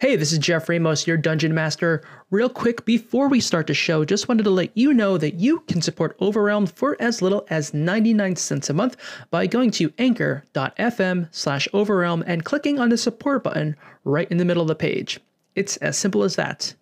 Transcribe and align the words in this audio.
Hey, 0.00 0.14
this 0.14 0.32
is 0.32 0.38
Jeff 0.38 0.68
Ramos, 0.68 1.08
your 1.08 1.16
Dungeon 1.16 1.52
Master. 1.52 2.04
Real 2.30 2.48
quick, 2.48 2.84
before 2.84 3.26
we 3.26 3.40
start 3.40 3.66
the 3.66 3.74
show, 3.74 4.04
just 4.04 4.28
wanted 4.28 4.44
to 4.44 4.50
let 4.50 4.70
you 4.76 4.94
know 4.94 5.18
that 5.18 5.34
you 5.34 5.58
can 5.66 5.82
support 5.82 6.16
Overwhelmed 6.20 6.70
for 6.70 6.96
as 7.00 7.20
little 7.20 7.44
as 7.50 7.74
99 7.74 8.36
cents 8.36 8.70
a 8.70 8.74
month 8.74 8.96
by 9.32 9.48
going 9.48 9.72
to 9.72 9.92
anchor.fm 9.98 11.28
slash 11.32 11.66
overwhelm 11.74 12.22
and 12.28 12.44
clicking 12.44 12.78
on 12.78 12.90
the 12.90 12.96
support 12.96 13.42
button 13.42 13.74
right 14.04 14.30
in 14.30 14.36
the 14.36 14.44
middle 14.44 14.62
of 14.62 14.68
the 14.68 14.76
page. 14.76 15.18
It's 15.56 15.76
as 15.78 15.98
simple 15.98 16.22
as 16.22 16.36
that. 16.36 16.72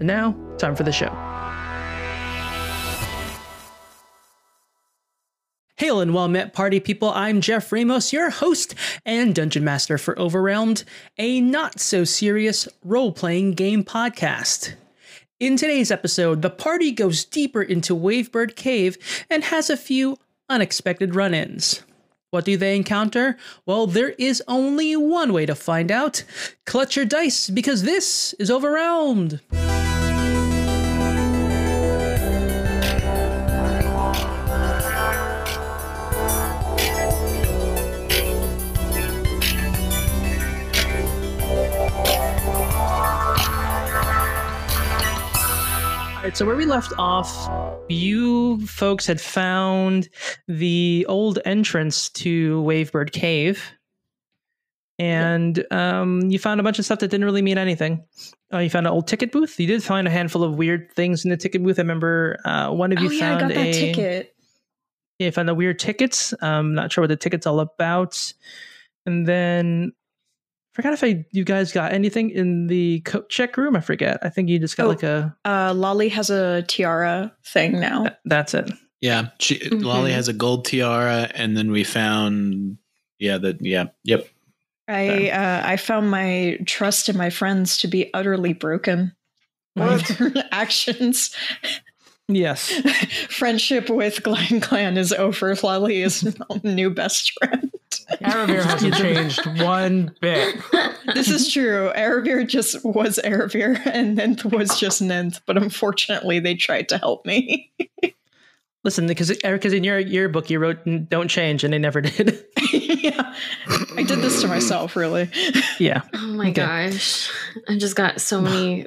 And 0.00 0.08
now, 0.08 0.36
time 0.58 0.74
for 0.74 0.82
the 0.82 0.90
show. 0.90 1.35
Hail 5.78 6.00
and 6.00 6.14
well 6.14 6.26
met, 6.26 6.54
party 6.54 6.80
people. 6.80 7.10
I'm 7.10 7.42
Jeff 7.42 7.70
Ramos, 7.70 8.10
your 8.10 8.30
host 8.30 8.74
and 9.04 9.34
dungeon 9.34 9.62
master 9.62 9.98
for 9.98 10.18
Overwhelmed, 10.18 10.84
a 11.18 11.38
not 11.42 11.80
so 11.80 12.02
serious 12.02 12.66
role 12.82 13.12
playing 13.12 13.52
game 13.52 13.84
podcast. 13.84 14.72
In 15.38 15.58
today's 15.58 15.90
episode, 15.90 16.40
the 16.40 16.48
party 16.48 16.92
goes 16.92 17.26
deeper 17.26 17.60
into 17.60 17.94
Wavebird 17.94 18.56
Cave 18.56 18.96
and 19.28 19.44
has 19.44 19.68
a 19.68 19.76
few 19.76 20.16
unexpected 20.48 21.14
run 21.14 21.34
ins. 21.34 21.82
What 22.30 22.46
do 22.46 22.56
they 22.56 22.74
encounter? 22.74 23.36
Well, 23.66 23.86
there 23.86 24.14
is 24.18 24.42
only 24.48 24.96
one 24.96 25.34
way 25.34 25.44
to 25.44 25.54
find 25.54 25.92
out. 25.92 26.24
Clutch 26.64 26.96
your 26.96 27.04
dice 27.04 27.50
because 27.50 27.82
this 27.82 28.32
is 28.38 28.50
Overwhelmed. 28.50 29.40
Right, 46.26 46.36
so 46.36 46.44
where 46.44 46.56
we 46.56 46.66
left 46.66 46.92
off, 46.98 47.48
you 47.88 48.58
folks 48.66 49.06
had 49.06 49.20
found 49.20 50.08
the 50.48 51.06
old 51.08 51.38
entrance 51.44 52.08
to 52.08 52.60
Wavebird 52.64 53.12
Cave, 53.12 53.62
and 54.98 55.64
um, 55.70 56.22
you 56.22 56.40
found 56.40 56.58
a 56.58 56.64
bunch 56.64 56.80
of 56.80 56.84
stuff 56.84 56.98
that 56.98 57.12
didn't 57.12 57.26
really 57.26 57.42
mean 57.42 57.58
anything. 57.58 58.02
Uh, 58.52 58.58
you 58.58 58.70
found 58.70 58.88
an 58.88 58.92
old 58.92 59.06
ticket 59.06 59.30
booth. 59.30 59.60
You 59.60 59.68
did 59.68 59.84
find 59.84 60.08
a 60.08 60.10
handful 60.10 60.42
of 60.42 60.56
weird 60.56 60.90
things 60.94 61.24
in 61.24 61.30
the 61.30 61.36
ticket 61.36 61.62
booth. 61.62 61.78
I 61.78 61.82
remember 61.82 62.40
uh, 62.44 62.72
one 62.72 62.90
of 62.90 62.98
you 62.98 63.08
oh 63.08 63.12
yeah, 63.12 63.26
I 63.26 63.28
found 63.28 63.40
got 63.42 63.48
that 63.54 63.66
a 63.66 63.72
ticket. 63.72 64.34
yeah, 65.20 65.26
you 65.26 65.32
found 65.32 65.48
the 65.48 65.54
weird 65.54 65.78
tickets. 65.78 66.34
I'm 66.42 66.74
not 66.74 66.90
sure 66.90 67.02
what 67.02 67.08
the 67.08 67.16
ticket's 67.16 67.46
all 67.46 67.60
about. 67.60 68.32
And 69.04 69.28
then 69.28 69.92
forgot 70.76 70.92
if 70.92 71.02
I 71.02 71.24
you 71.32 71.42
guys 71.44 71.72
got 71.72 71.92
anything 71.92 72.30
in 72.30 72.66
the 72.68 73.00
coat 73.00 73.28
check 73.30 73.56
room. 73.56 73.74
I 73.74 73.80
forget. 73.80 74.18
I 74.22 74.28
think 74.28 74.48
you 74.48 74.58
just 74.58 74.76
got 74.76 74.84
Oh. 74.86 74.88
like 74.90 75.02
a 75.02 75.34
Uh, 75.44 75.72
Lolly 75.74 76.08
has 76.10 76.30
a 76.30 76.62
tiara 76.62 77.32
thing 77.44 77.80
now. 77.80 78.06
that's 78.24 78.54
it. 78.54 78.70
Yeah, 79.00 79.28
she, 79.40 79.58
Lolly 79.70 80.10
Mhm. 80.12 80.14
has 80.14 80.28
a 80.28 80.32
gold 80.32 80.64
tiara, 80.64 81.30
and 81.34 81.56
then 81.56 81.70
we 81.70 81.84
found, 81.84 82.78
yeah, 83.18 83.38
That. 83.38 83.58
yeah, 83.60 83.86
yep. 84.04 84.28
I 84.88 85.30
uh, 85.30 85.62
I 85.66 85.76
found 85.76 86.10
my 86.10 86.58
trust 86.66 87.08
in 87.08 87.16
my 87.16 87.28
friends 87.30 87.76
to 87.78 87.88
be 87.88 88.12
utterly 88.14 88.52
broken 88.52 89.12
by 89.74 89.96
their 90.18 90.32
actions. 90.52 91.30
Yes. 92.28 92.70
Friendship 93.30 93.88
with 93.90 94.22
Glen 94.22 94.60
Clan 94.60 94.96
is 94.96 95.12
over. 95.12 95.54
Lolly 95.62 96.02
is 96.02 96.36
new 96.64 96.90
best 96.90 97.32
friend. 97.38 97.70
Aravir 98.20 98.62
hasn't 98.64 98.94
changed 98.94 99.60
one 99.62 100.14
bit. 100.20 100.56
This 101.14 101.28
is 101.28 101.52
true. 101.52 101.90
Aravir 101.96 102.46
just 102.46 102.84
was 102.84 103.18
Aravir, 103.24 103.80
and 103.86 104.16
Ninth 104.16 104.44
was 104.44 104.78
just 104.78 105.00
Ninth. 105.02 105.40
But 105.46 105.56
unfortunately, 105.56 106.38
they 106.40 106.54
tried 106.54 106.88
to 106.90 106.98
help 106.98 107.24
me. 107.26 107.72
Listen, 108.84 109.06
because 109.08 109.36
because 109.42 109.72
in 109.72 109.82
your 109.84 109.98
yearbook 109.98 110.48
you 110.50 110.58
wrote 110.60 110.78
"Don't 111.08 111.28
change" 111.28 111.64
and 111.64 111.72
they 111.72 111.78
never 111.78 112.00
did. 112.00 112.44
yeah, 112.72 113.34
I 113.96 114.02
did 114.04 114.20
this 114.20 114.40
to 114.42 114.48
myself. 114.48 114.94
Really. 114.96 115.28
yeah. 115.78 116.02
Oh 116.14 116.26
my 116.28 116.50
Okay. 116.50 116.52
gosh. 116.52 117.30
I 117.68 117.76
just 117.78 117.96
got 117.96 118.20
so 118.20 118.40
many 118.40 118.86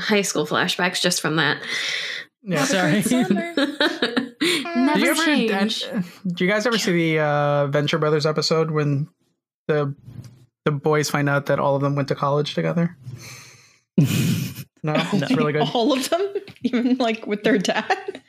high 0.00 0.22
school 0.22 0.46
flashbacks 0.46 1.00
just 1.00 1.20
from 1.20 1.36
that. 1.36 1.60
Yeah. 2.42 2.64
Sorry. 2.64 3.02
Did 3.02 4.64
Never 4.76 4.98
you 4.98 5.10
ever, 5.10 5.24
change. 5.24 5.84
and- 5.90 6.04
do 6.34 6.44
you 6.44 6.50
guys 6.50 6.66
ever 6.66 6.78
see 6.78 6.92
the 7.14 7.22
uh, 7.22 7.66
Venture 7.68 7.98
Brothers 7.98 8.26
episode 8.26 8.70
when 8.70 9.08
the 9.68 9.94
the 10.64 10.72
boys 10.72 11.08
find 11.10 11.28
out 11.28 11.46
that 11.46 11.58
all 11.60 11.76
of 11.76 11.82
them 11.82 11.94
went 11.94 12.08
to 12.08 12.14
college 12.14 12.54
together? 12.54 12.96
No, 13.98 14.04
it's 14.96 15.30
really 15.36 15.52
good. 15.52 15.68
All 15.74 15.92
of 15.92 16.08
them, 16.08 16.34
even 16.64 16.96
like 16.96 17.26
with 17.26 17.44
their 17.44 17.58
dad. 17.58 18.22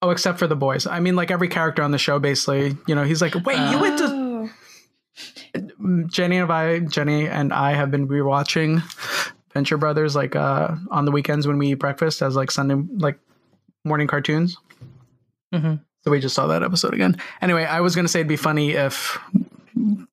Oh, 0.00 0.10
except 0.10 0.38
for 0.40 0.48
the 0.48 0.56
boys. 0.56 0.86
I 0.86 0.98
mean, 0.98 1.14
like 1.14 1.30
every 1.30 1.48
character 1.48 1.82
on 1.82 1.92
the 1.92 1.98
show, 1.98 2.18
basically, 2.18 2.76
you 2.88 2.94
know, 2.94 3.04
he's 3.04 3.22
like, 3.22 3.34
"Wait, 3.44 3.58
you 3.70 3.78
went 3.78 3.98
to 3.98 4.06
Oh. 4.06 4.48
Jenny 6.08 6.38
and 6.38 6.50
I, 6.50 6.80
Jenny 6.80 7.28
and 7.28 7.52
I 7.52 7.74
have 7.74 7.90
been 7.90 8.08
rewatching 8.08 8.82
Venture 9.54 9.76
Brothers 9.76 10.14
like 10.16 10.34
uh 10.36 10.74
on 10.90 11.04
the 11.04 11.10
weekends 11.12 11.46
when 11.46 11.58
we 11.58 11.68
eat 11.72 11.74
breakfast 11.74 12.22
as 12.22 12.36
like 12.36 12.50
Sunday 12.50 12.74
like 12.98 13.18
morning 13.84 14.06
cartoons. 14.06 14.56
Mhm. 15.54 15.80
So 16.04 16.10
we 16.10 16.20
just 16.20 16.34
saw 16.34 16.46
that 16.48 16.62
episode 16.62 16.94
again. 16.94 17.16
Anyway, 17.40 17.64
I 17.64 17.80
was 17.80 17.94
gonna 17.94 18.08
say 18.08 18.20
it'd 18.20 18.28
be 18.28 18.36
funny 18.36 18.72
if 18.72 19.18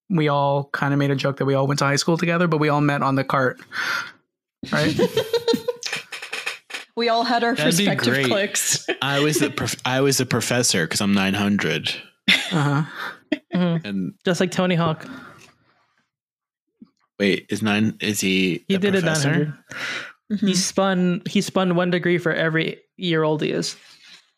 we 0.10 0.28
all 0.28 0.66
kind 0.66 0.94
of 0.94 1.00
made 1.00 1.12
a 1.12 1.16
joke 1.16 1.38
that 1.38 1.46
we 1.46 1.54
all 1.54 1.68
went 1.68 1.80
to 1.80 1.86
high 1.86 1.96
school 1.96 2.18
together, 2.18 2.48
but 2.48 2.58
we 2.60 2.70
all 2.70 2.82
met 2.82 3.02
on 3.02 3.16
the 3.16 3.24
cart, 3.24 3.60
right? 4.72 5.00
We 6.96 7.08
all 7.08 7.24
had 7.24 7.46
our 7.46 7.56
That'd 7.56 7.78
be 7.78 7.96
cliques. 7.96 8.86
I 9.02 9.22
was 9.22 9.38
the 9.38 9.50
prof- 9.50 9.80
I 9.86 10.02
was 10.02 10.18
the 10.18 10.26
professor 10.26 10.86
because 10.86 11.00
I'm 11.00 11.14
900, 11.14 11.90
uh-huh. 12.28 12.84
Mhm. 13.56 13.86
and 13.86 14.14
Just 14.26 14.42
like 14.42 14.52
Tony 14.52 14.76
Hawk, 14.76 15.06
wait, 17.20 17.46
is 17.50 17.62
nine? 17.62 17.98
Is 18.00 18.20
he? 18.22 18.64
he 18.68 18.76
a 18.76 18.80
did 18.80 18.96
it 18.96 19.04
nine 19.04 19.14
professor? 19.16 19.58
Mm-hmm. 20.32 20.48
He 20.48 20.56
spun 20.56 21.22
he 21.28 21.42
spun 21.42 21.76
one 21.76 21.90
degree 21.92 22.18
for 22.18 22.32
every 22.34 22.78
year 22.98 23.24
old 23.24 23.42
he 23.42 23.52
is 23.52 23.76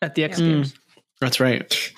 at 0.00 0.14
the 0.14 0.24
X 0.24 0.38
Yeah. 0.38 0.46
Games. 0.48 0.74
That's 1.20 1.38
right. 1.40 1.92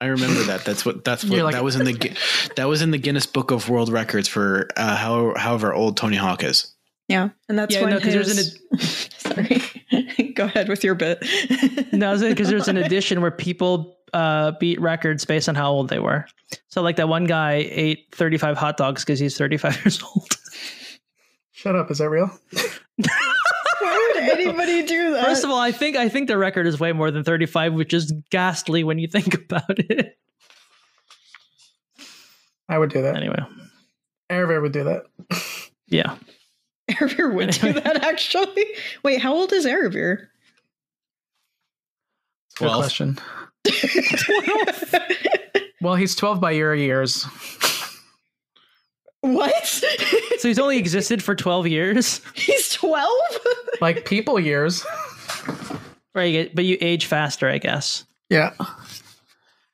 I 0.00 0.06
remember 0.06 0.42
that. 0.44 0.64
That's 0.64 0.84
what. 0.84 1.04
That's 1.04 1.24
what. 1.24 1.38
Like- 1.40 1.54
that 1.54 1.62
was 1.64 1.76
in 1.76 1.84
the. 1.84 1.92
Gui- 1.92 2.14
That 2.56 2.64
was 2.68 2.82
in 2.82 2.90
the 2.90 2.98
Guinness 2.98 3.26
Book 3.26 3.50
of 3.50 3.68
World 3.68 3.90
Records 3.90 4.26
for 4.28 4.68
uh, 4.76 4.96
however 4.96 5.38
however 5.38 5.74
old 5.74 5.96
Tony 5.96 6.16
Hawk 6.16 6.42
is. 6.42 6.72
Yeah, 7.08 7.28
and 7.48 7.58
that's 7.58 7.74
Yeah, 7.74 7.82
when 7.82 7.90
no, 7.90 8.00
'cause 8.00 8.12
there's 8.12 8.36
his... 8.36 9.08
Sorry, 9.18 10.32
go 10.34 10.44
ahead 10.44 10.68
with 10.68 10.82
your 10.82 10.94
bit. 10.94 11.22
No, 11.92 12.16
because 12.18 12.48
there's 12.48 12.68
an 12.68 12.76
edition 12.78 13.20
where 13.20 13.30
people 13.32 13.98
uh, 14.12 14.52
beat 14.60 14.80
records 14.80 15.24
based 15.24 15.48
on 15.48 15.54
how 15.54 15.70
old 15.70 15.88
they 15.88 15.98
were. 15.98 16.26
So, 16.68 16.82
like 16.82 16.96
that 16.96 17.08
one 17.08 17.24
guy 17.24 17.66
ate 17.70 18.06
35 18.12 18.56
hot 18.56 18.76
dogs 18.76 19.04
because 19.04 19.18
he's 19.18 19.36
35 19.36 19.76
years 19.84 20.02
old. 20.02 20.28
Shut 21.52 21.76
up, 21.76 21.90
is 21.90 21.98
that 21.98 22.08
real? 22.10 22.30
Why 23.80 24.12
would 24.14 24.22
anybody 24.30 24.84
do 24.84 25.10
that? 25.14 25.24
First 25.24 25.44
of 25.44 25.50
all, 25.50 25.58
I 25.58 25.72
think 25.72 25.96
I 25.96 26.08
think 26.08 26.28
the 26.28 26.38
record 26.38 26.66
is 26.66 26.78
way 26.80 26.92
more 26.92 27.10
than 27.10 27.24
35, 27.24 27.74
which 27.74 27.92
is 27.94 28.12
ghastly 28.30 28.84
when 28.84 28.98
you 28.98 29.08
think 29.08 29.34
about 29.50 29.78
it. 29.78 30.16
I 32.68 32.78
would 32.78 32.90
do 32.90 33.02
that. 33.02 33.16
Anyway, 33.16 33.38
Aravir 34.30 34.62
would 34.62 34.72
do 34.72 34.84
that. 34.84 35.04
yeah. 35.88 36.16
Aravir 36.90 37.34
would 37.34 37.50
do 37.50 37.72
that. 37.74 38.02
Actually, 38.04 38.66
wait, 39.02 39.20
how 39.20 39.32
old 39.34 39.52
is 39.52 39.66
Aravir? 39.66 40.26
Good 42.62 42.68
Twelve. 42.68 42.82
question. 42.82 43.18
Well, 45.80 45.96
he's 45.96 46.14
12 46.14 46.40
by 46.40 46.52
your 46.52 46.76
years. 46.76 47.24
what? 49.20 49.66
So 50.38 50.46
he's 50.48 50.58
only 50.60 50.78
existed 50.78 51.22
for 51.24 51.34
12 51.34 51.66
years, 51.66 52.20
He's 52.34 52.68
twelve. 52.72 53.18
Like 53.80 54.04
people 54.04 54.38
years. 54.38 54.84
right? 56.14 56.54
But 56.54 56.64
you 56.66 56.78
age 56.80 57.06
faster, 57.06 57.48
I 57.48 57.58
guess. 57.58 58.04
Yeah. 58.30 58.52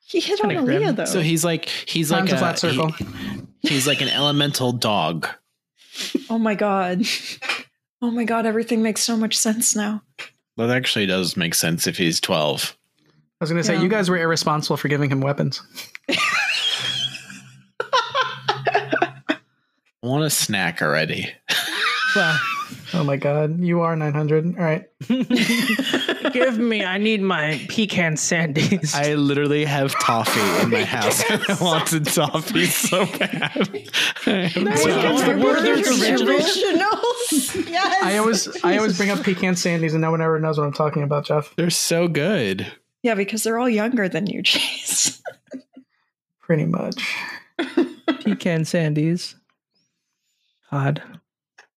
He 0.05 0.19
hit 0.19 0.41
on 0.43 0.49
Kinda 0.49 0.63
grim. 0.65 0.81
Aaliyah 0.81 0.95
though. 0.95 1.05
So 1.05 1.21
he's 1.21 1.45
like 1.45 1.65
he's 1.69 2.09
Time's 2.09 2.31
like 2.31 2.37
a 2.37 2.39
flat 2.39 2.57
circle. 2.59 2.91
he- 2.93 3.05
he's 3.61 3.85
like 3.85 4.01
an 4.01 4.09
elemental 4.09 4.71
dog. 4.71 5.27
oh 6.31 6.39
my 6.39 6.55
god. 6.55 7.03
Oh 8.01 8.09
my 8.09 8.23
god, 8.23 8.47
everything 8.47 8.81
makes 8.81 9.01
so 9.03 9.15
much 9.15 9.37
sense 9.37 9.75
now. 9.75 10.01
That 10.57 10.71
actually 10.71 11.05
does 11.05 11.37
make 11.37 11.53
sense 11.53 11.85
if 11.85 11.97
he's 11.97 12.19
12. 12.19 12.75
I 13.41 13.43
was 13.43 13.49
going 13.51 13.61
to 13.61 13.63
say, 13.67 13.75
Yeah. 13.75 13.81
you 13.83 13.89
guys 13.89 14.09
were 14.09 14.17
irresponsible 14.17 14.75
for 14.77 14.87
giving 14.89 15.09
him 15.09 15.21
weapons. 15.21 15.61
I 20.01 20.07
want 20.07 20.23
a 20.23 20.29
snack 20.29 20.81
already. 20.81 21.29
Well, 22.15 22.39
Oh 22.91 23.03
my 23.03 23.17
god, 23.17 23.59
you 23.59 23.81
are 23.81 23.95
900. 23.95 24.57
All 24.57 24.63
right. 24.63 24.85
Give 25.07 26.57
me. 26.57 26.83
I 26.83 26.97
need 26.97 27.21
my 27.21 27.63
pecan 27.69 28.15
sandies. 28.15 28.95
I 28.95 29.13
literally 29.13 29.63
have 29.65 29.93
toffee 29.99 30.63
in 30.63 30.71
my 30.71 30.83
house. 30.83 31.23
I 31.29 31.55
wanted 31.61 32.05
toffee 32.05 32.65
so 32.65 33.05
bad. 33.05 33.69
I'm 34.25 34.63
Nice. 34.63 34.85
Well, 34.85 35.17
the 35.37 35.43
word 35.43 35.65
is 35.65 36.01
original. 36.01 36.29
Originals. 36.29 37.55
Yes. 37.69 38.03
I 38.03 38.17
always 38.17 38.63
I 38.63 38.77
always 38.77 38.97
bring 38.97 39.11
up 39.11 39.19
pecan 39.23 39.53
sandies 39.53 39.91
and 39.91 40.01
no 40.01 40.09
one 40.09 40.21
ever 40.21 40.39
knows 40.39 40.57
what 40.57 40.65
I'm 40.65 40.73
talking 40.73 41.03
about, 41.03 41.25
Jeff. 41.25 41.53
They're 41.57 41.69
so 41.69 42.07
good. 42.07 42.71
Yeah, 43.03 43.15
because 43.15 43.43
they're 43.43 43.57
all 43.59 43.69
younger 43.69 44.09
than 44.09 44.27
you, 44.27 44.41
Chase. 44.43 45.21
Pretty 46.41 46.65
much. 46.65 47.01
pecan 47.57 48.61
sandies. 48.63 49.35
Odd. 50.71 51.01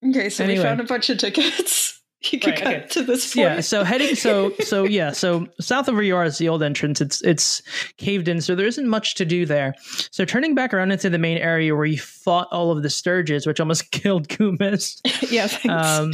Okay, 0.06 0.28
so 0.28 0.44
Anyway. 0.44 0.58
we 0.58 0.64
found 0.64 0.80
a 0.80 0.84
bunch 0.84 1.10
of 1.10 1.18
tickets. 1.18 1.90
You 2.30 2.38
can 2.38 2.50
Right, 2.52 2.58
cut 2.62 2.74
okay. 2.76 2.86
to 2.90 3.02
this 3.02 3.34
point. 3.34 3.44
Yeah. 3.44 3.60
So 3.62 3.82
heading. 3.82 4.14
So 4.14 4.52
so 4.60 4.84
yeah. 4.84 5.10
So 5.10 5.48
south 5.60 5.88
of 5.88 5.94
where 5.94 6.04
you 6.04 6.14
are 6.14 6.24
is 6.24 6.38
the 6.38 6.48
old 6.48 6.62
entrance. 6.62 7.00
It's 7.00 7.20
it's 7.22 7.62
caved 7.96 8.28
in, 8.28 8.40
so 8.40 8.54
there 8.54 8.64
isn't 8.68 8.86
much 8.86 9.16
to 9.16 9.24
do 9.24 9.44
there. 9.44 9.74
So 10.12 10.24
turning 10.24 10.54
back 10.54 10.72
around 10.72 10.92
into 10.92 11.10
the 11.10 11.18
main 11.18 11.36
area 11.38 11.74
where 11.74 11.84
you 11.84 11.98
fought 11.98 12.46
all 12.52 12.70
of 12.70 12.84
the 12.84 12.88
stirges, 12.90 13.44
which 13.44 13.58
almost 13.58 13.90
killed 13.90 14.28
Kumis. 14.28 15.00
yeah, 15.32 15.48
thanks. 15.48 15.66
Um, 15.68 16.12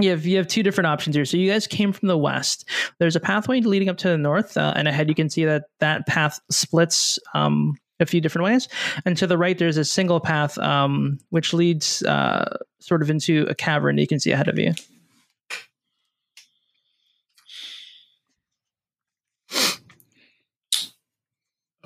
you 0.00 0.10
have 0.10 0.26
you 0.26 0.36
have 0.36 0.48
two 0.48 0.62
different 0.62 0.86
options 0.86 1.14
here. 1.14 1.24
So 1.24 1.36
you 1.36 1.50
guys 1.50 1.66
came 1.66 1.92
from 1.92 2.08
the 2.08 2.18
west. 2.18 2.68
There's 2.98 3.16
a 3.16 3.20
pathway 3.20 3.60
leading 3.60 3.88
up 3.88 3.96
to 3.98 4.08
the 4.08 4.18
north, 4.18 4.56
uh, 4.56 4.72
and 4.76 4.88
ahead 4.88 5.08
you 5.08 5.14
can 5.14 5.30
see 5.30 5.44
that 5.44 5.64
that 5.80 6.06
path 6.06 6.40
splits 6.50 7.18
um, 7.32 7.76
a 8.00 8.06
few 8.06 8.20
different 8.20 8.44
ways. 8.44 8.68
And 9.04 9.16
to 9.16 9.26
the 9.26 9.38
right, 9.38 9.56
there's 9.56 9.76
a 9.76 9.84
single 9.84 10.18
path 10.20 10.58
um, 10.58 11.18
which 11.30 11.52
leads 11.52 12.02
uh, 12.02 12.56
sort 12.80 13.02
of 13.02 13.10
into 13.10 13.46
a 13.48 13.54
cavern 13.54 13.98
you 13.98 14.06
can 14.06 14.18
see 14.18 14.32
ahead 14.32 14.48
of 14.48 14.58
you. 14.58 14.72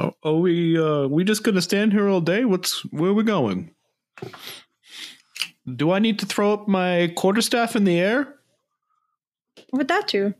Oh, 0.00 0.14
are 0.22 0.34
we 0.34 0.78
uh 0.78 1.08
we 1.08 1.25
just 1.25 1.43
gonna 1.43 1.60
stand 1.60 1.93
here 1.93 2.08
all 2.08 2.20
day? 2.20 2.44
What's 2.44 2.84
where 2.93 3.10
are 3.10 3.14
we 3.14 3.25
going? 3.25 3.75
Do 5.76 5.91
I 5.91 5.99
need 5.99 6.19
to 6.20 6.26
throw 6.26 6.53
up 6.53 6.69
my 6.69 7.12
quarterstaff 7.17 7.76
in 7.76 7.85
the 7.85 7.99
air? 7.99 8.35
what 9.70 9.79
would 9.79 9.88
that 9.88 10.06
do? 10.09 10.35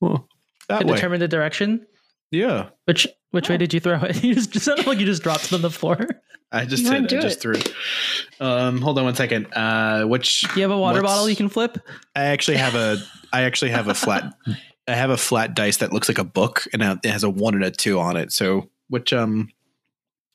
Well, 0.00 0.28
that 0.68 0.80
To 0.80 0.86
way. 0.86 0.94
determine 0.94 1.20
the 1.20 1.28
direction. 1.28 1.86
yeah. 2.30 2.70
Which 2.86 3.06
which 3.30 3.48
way 3.48 3.56
did 3.56 3.72
you 3.72 3.80
throw 3.80 3.98
it? 4.02 4.22
You 4.24 4.34
just 4.34 4.54
it 4.56 4.60
sounded 4.60 4.86
like 4.86 4.98
you 4.98 5.06
just 5.06 5.22
dropped 5.22 5.44
it 5.46 5.52
on 5.52 5.62
the 5.62 5.70
floor. 5.70 6.06
I 6.50 6.66
just 6.66 6.84
did. 6.84 7.04
I 7.04 7.06
just 7.06 7.38
it. 7.38 7.40
threw. 7.40 7.54
it. 7.54 7.72
Um, 8.40 8.80
hold 8.82 8.98
on 8.98 9.04
one 9.04 9.14
second. 9.14 9.46
Uh, 9.54 10.04
which 10.04 10.44
You 10.54 10.62
have 10.62 10.70
a 10.70 10.76
water 10.78 11.00
bottle 11.00 11.28
you 11.30 11.36
can 11.36 11.48
flip. 11.48 11.78
I 12.14 12.24
actually 12.24 12.58
have 12.58 12.74
a. 12.74 12.98
I 13.32 13.42
actually 13.42 13.70
have 13.70 13.88
a 13.88 13.94
flat. 13.94 14.34
I 14.88 14.94
have 14.94 15.10
a 15.10 15.16
flat 15.16 15.54
dice 15.54 15.78
that 15.78 15.92
looks 15.92 16.08
like 16.08 16.18
a 16.18 16.24
book, 16.24 16.66
and 16.72 16.82
it 16.82 17.04
has 17.08 17.22
a 17.24 17.30
one 17.30 17.54
and 17.54 17.64
a 17.64 17.70
two 17.70 17.98
on 18.00 18.16
it. 18.16 18.32
So, 18.32 18.68
which 18.88 19.12
um, 19.12 19.48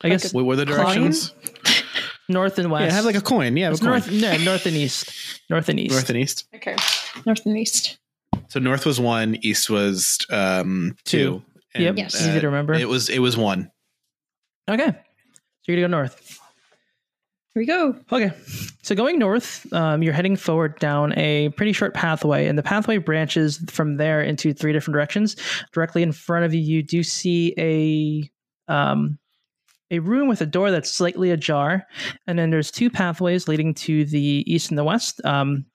I 0.01 0.09
guess 0.09 0.33
what 0.33 0.45
were 0.45 0.55
the 0.55 0.65
Coin? 0.65 0.75
directions? 0.77 1.33
north 2.29 2.59
and 2.59 2.69
west. 2.71 2.83
Yeah, 2.85 2.91
I 2.91 2.95
have 2.95 3.05
like 3.05 3.15
a 3.15 3.21
coin. 3.21 3.55
Yeah, 3.57 3.65
have 3.65 3.73
It's 3.73 3.81
a 3.81 3.85
coin. 3.85 3.91
north. 3.91 4.11
No, 4.11 4.37
north 4.37 4.65
and 4.65 4.75
east. 4.75 5.41
North 5.49 5.69
and 5.69 5.79
east. 5.79 5.91
North 5.93 6.09
and 6.09 6.17
east. 6.19 6.45
Okay, 6.55 6.75
north 7.25 7.45
and 7.45 7.57
east. 7.57 7.97
So 8.49 8.59
north 8.59 8.85
was 8.85 8.99
one, 8.99 9.35
east 9.41 9.69
was 9.69 10.17
um 10.29 10.95
two. 11.05 11.41
Two. 11.75 11.83
Yep. 11.83 11.97
Yes. 11.97 12.15
Easy 12.21 12.39
to 12.39 12.45
remember. 12.47 12.73
It 12.73 12.87
was 12.89 13.09
it 13.09 13.19
was 13.19 13.37
one. 13.37 13.71
okay. 14.69 14.87
So 14.87 15.71
you're 15.73 15.77
gonna 15.77 15.87
go 15.87 15.97
north. 15.97 16.39
Here 17.53 17.61
we 17.61 17.65
go. 17.65 17.95
Okay. 18.11 18.31
So 18.83 18.95
going 18.95 19.17
north, 19.19 19.71
um, 19.73 20.01
you're 20.03 20.13
heading 20.13 20.35
forward 20.35 20.77
down 20.79 21.13
a 21.17 21.49
pretty 21.49 21.73
short 21.73 21.93
pathway, 21.93 22.47
and 22.47 22.57
the 22.57 22.63
pathway 22.63 22.97
branches 22.99 23.57
from 23.69 23.97
there 23.97 24.21
into 24.21 24.53
three 24.53 24.71
different 24.73 24.93
directions. 24.93 25.35
Directly 25.73 26.03
in 26.03 26.11
front 26.11 26.45
of 26.45 26.53
you, 26.53 26.61
you 26.61 26.83
do 26.83 27.03
see 27.03 27.53
a 27.57 28.71
um, 28.71 29.17
a 29.91 29.99
room 29.99 30.27
with 30.27 30.41
a 30.41 30.45
door 30.45 30.71
that's 30.71 30.91
slightly 30.91 31.31
ajar, 31.31 31.85
and 32.27 32.37
then 32.37 32.49
there's 32.49 32.71
two 32.71 32.89
pathways 32.89 33.47
leading 33.47 33.73
to 33.75 34.05
the 34.05 34.43
east 34.45 34.69
and 34.69 34.77
the 34.77 34.83
west. 34.83 35.23
Um, 35.25 35.65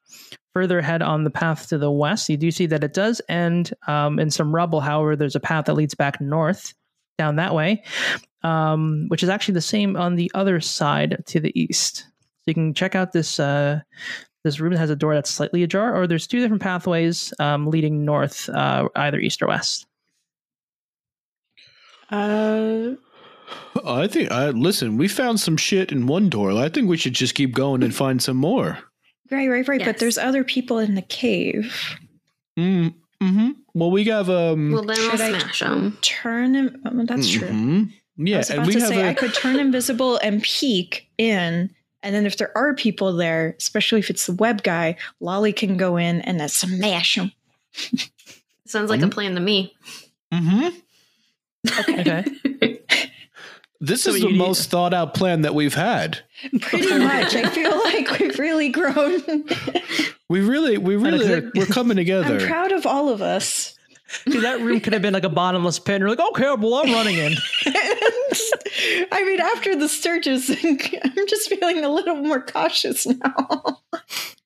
further 0.53 0.79
ahead 0.79 1.01
on 1.03 1.25
the 1.25 1.31
path 1.31 1.69
to 1.69 1.79
the 1.79 1.91
west, 1.91 2.29
you 2.29 2.37
do 2.37 2.51
see 2.51 2.67
that 2.67 2.85
it 2.85 2.93
does 2.93 3.23
end 3.29 3.73
um, 3.89 4.19
in 4.19 4.31
some 4.31 4.55
rubble. 4.55 4.81
However, 4.81 5.17
there's 5.17 5.37
a 5.37 5.41
path 5.41 5.65
that 5.67 5.75
leads 5.75 5.95
back 5.95 6.21
north 6.21 6.75
down 7.19 7.37
that 7.37 7.55
way, 7.55 7.83
um, 8.43 9.07
which 9.09 9.23
is 9.23 9.29
actually 9.29 9.55
the 9.55 9.61
same 9.61 9.97
on 9.97 10.17
the 10.17 10.31
other 10.35 10.61
side 10.61 11.23
to 11.27 11.41
the 11.41 11.59
east. 11.59 11.99
So 11.99 12.45
you 12.47 12.55
can 12.55 12.75
check 12.75 12.95
out 12.95 13.13
this 13.13 13.41
uh, 13.41 13.81
this 14.45 14.61
room 14.61 14.73
that 14.73 14.81
has 14.81 14.91
a 14.91 14.97
door 14.97 15.15
that's 15.15 15.31
slightly 15.31 15.63
ajar, 15.63 15.95
or 15.95 16.07
there's 16.07 16.27
two 16.27 16.41
different 16.41 16.63
pathways 16.63 17.33
um, 17.39 17.69
leading 17.69 18.05
north, 18.05 18.49
uh, 18.49 18.89
either 18.97 19.21
east 19.21 19.41
or 19.41 19.49
west. 19.49 19.87
Uh, 22.11 22.97
I 23.87 24.07
think 24.07 24.31
I 24.31 24.51
listen, 24.51 24.97
we 24.97 25.09
found 25.09 25.41
some 25.41 25.57
shit 25.57 25.91
in 25.93 26.07
one 26.07 26.29
door. 26.29 26.53
I 26.53 26.69
think 26.69 26.89
we 26.89 26.97
should 26.97 27.15
just 27.15 27.35
keep 27.35 27.53
going 27.55 27.83
and 27.83 27.95
find 27.95 28.23
some 28.23 28.37
more. 28.37 28.79
right, 29.31 29.49
right, 29.49 29.67
right. 29.67 29.81
Yes. 29.81 29.89
But 29.89 29.99
there's 29.99 30.19
other 30.19 30.45
people 30.45 30.79
in 30.79 30.95
the 30.95 31.03
cave. 31.03 31.75
Mm, 32.59 32.95
hmm 33.21 33.51
Well 33.75 33.91
we 33.91 34.05
have 34.05 34.29
um 34.29 34.73
Well, 34.73 34.83
then 34.85 34.99
I'll 34.99 35.11
Should 35.13 35.21
I- 35.21 35.39
smash 35.39 35.61
them. 35.61 35.99
Turn 36.03 36.55
him. 36.55 36.83
Oh, 36.87 37.05
that's 37.07 37.31
true. 37.31 37.49
mhm. 37.49 37.89
I 37.91 37.93
Yeah, 38.19 38.39
was 38.39 38.51
about 38.51 38.59
and 38.59 38.67
we 38.67 38.73
to 38.75 38.81
have 38.81 38.89
say 38.89 39.03
a, 39.03 39.09
I 39.09 39.15
could 39.15 39.33
turn 39.35 39.59
invisible 39.59 40.19
and 40.19 40.43
peek 40.43 41.09
in, 41.19 41.71
and 42.03 42.15
then 42.15 42.27
if 42.27 42.37
there 42.37 42.57
are 42.57 42.75
people 42.75 43.15
there, 43.15 43.57
especially 43.59 44.01
if 44.01 44.11
it's 44.11 44.27
the 44.27 44.35
web 44.35 44.63
guy, 44.63 44.97
Lolly 45.21 45.53
can 45.55 45.77
go 45.79 45.97
in 45.97 46.21
and 46.21 46.39
then 46.39 46.49
smash 46.51 47.17
him. 47.17 47.33
Sounds 48.67 48.91
like 48.91 49.01
Mhm. 49.01 49.07
a 49.07 49.09
plan 49.09 49.35
to 49.35 49.41
me. 49.41 49.75
Mm-hmm. 50.33 50.69
Okay. 51.89 52.25
This 53.85 54.05
So 54.05 54.15
is 54.15 54.21
the 54.21 54.29
need- 54.29 54.39
most 54.39 54.71
thought 54.71 54.95
out 54.95 55.13
plan 55.13 55.43
that 55.43 55.57
we've 55.57 55.75
had. 55.75 56.21
Pretty 56.61 56.99
much. 56.99 57.35
I 57.35 57.49
feel 57.51 57.77
like 57.85 58.17
we've 58.21 58.39
really 58.39 58.69
grown. 58.69 59.45
We 60.31 60.41
really 60.41 60.79
we 60.79 60.95
really 60.95 61.33
are, 61.33 61.51
we're 61.57 61.67
coming 61.67 61.97
together. 61.97 62.39
I'm 62.39 62.47
proud 62.47 62.71
of 62.71 62.87
all 62.87 63.09
of 63.09 63.21
us. 63.21 63.77
Dude, 64.27 64.45
that 64.45 64.61
room 64.61 64.79
could 64.81 64.93
have 64.93 65.03
been 65.03 65.15
like 65.15 65.25
a 65.25 65.29
bottomless 65.29 65.79
pit. 65.81 65.99
You're 66.01 66.11
like, 66.11 66.21
okay, 66.21 66.45
well, 66.59 66.75
I'm 66.77 66.93
running 66.93 67.17
in. 67.17 67.33
I 69.11 69.25
mean, 69.27 69.41
after 69.41 69.75
the 69.75 69.87
Stirges, 69.87 70.49
I'm 71.17 71.27
just 71.27 71.49
feeling 71.49 71.85
a 71.85 71.89
little 71.89 72.17
more 72.17 72.41
cautious 72.41 73.07
now. 73.07 73.81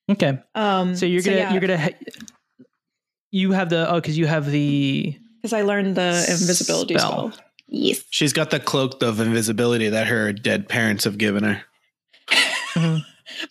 Okay. 0.09 0.39
Um, 0.55 0.95
So 0.95 1.05
you're 1.05 1.21
gonna 1.21 1.37
yeah, 1.37 1.51
you're 1.51 1.61
gonna 1.61 1.77
he- 1.77 1.95
you 3.31 3.51
have 3.51 3.69
the 3.69 3.87
oh 3.91 3.95
because 3.95 4.17
you 4.17 4.25
have 4.25 4.49
the 4.49 5.15
because 5.41 5.53
I 5.53 5.61
learned 5.63 5.95
the 5.95 6.25
invisibility 6.29 6.97
Spell. 6.97 7.31
spell. 7.33 7.43
Yes. 7.67 8.03
She's 8.09 8.33
got 8.33 8.49
the 8.49 8.59
cloak 8.59 9.01
of 9.03 9.19
invisibility 9.19 9.89
that 9.89 10.07
her 10.07 10.31
dead 10.31 10.69
parents 10.69 11.03
have 11.03 11.17
given 11.17 11.43
her. 11.43 11.63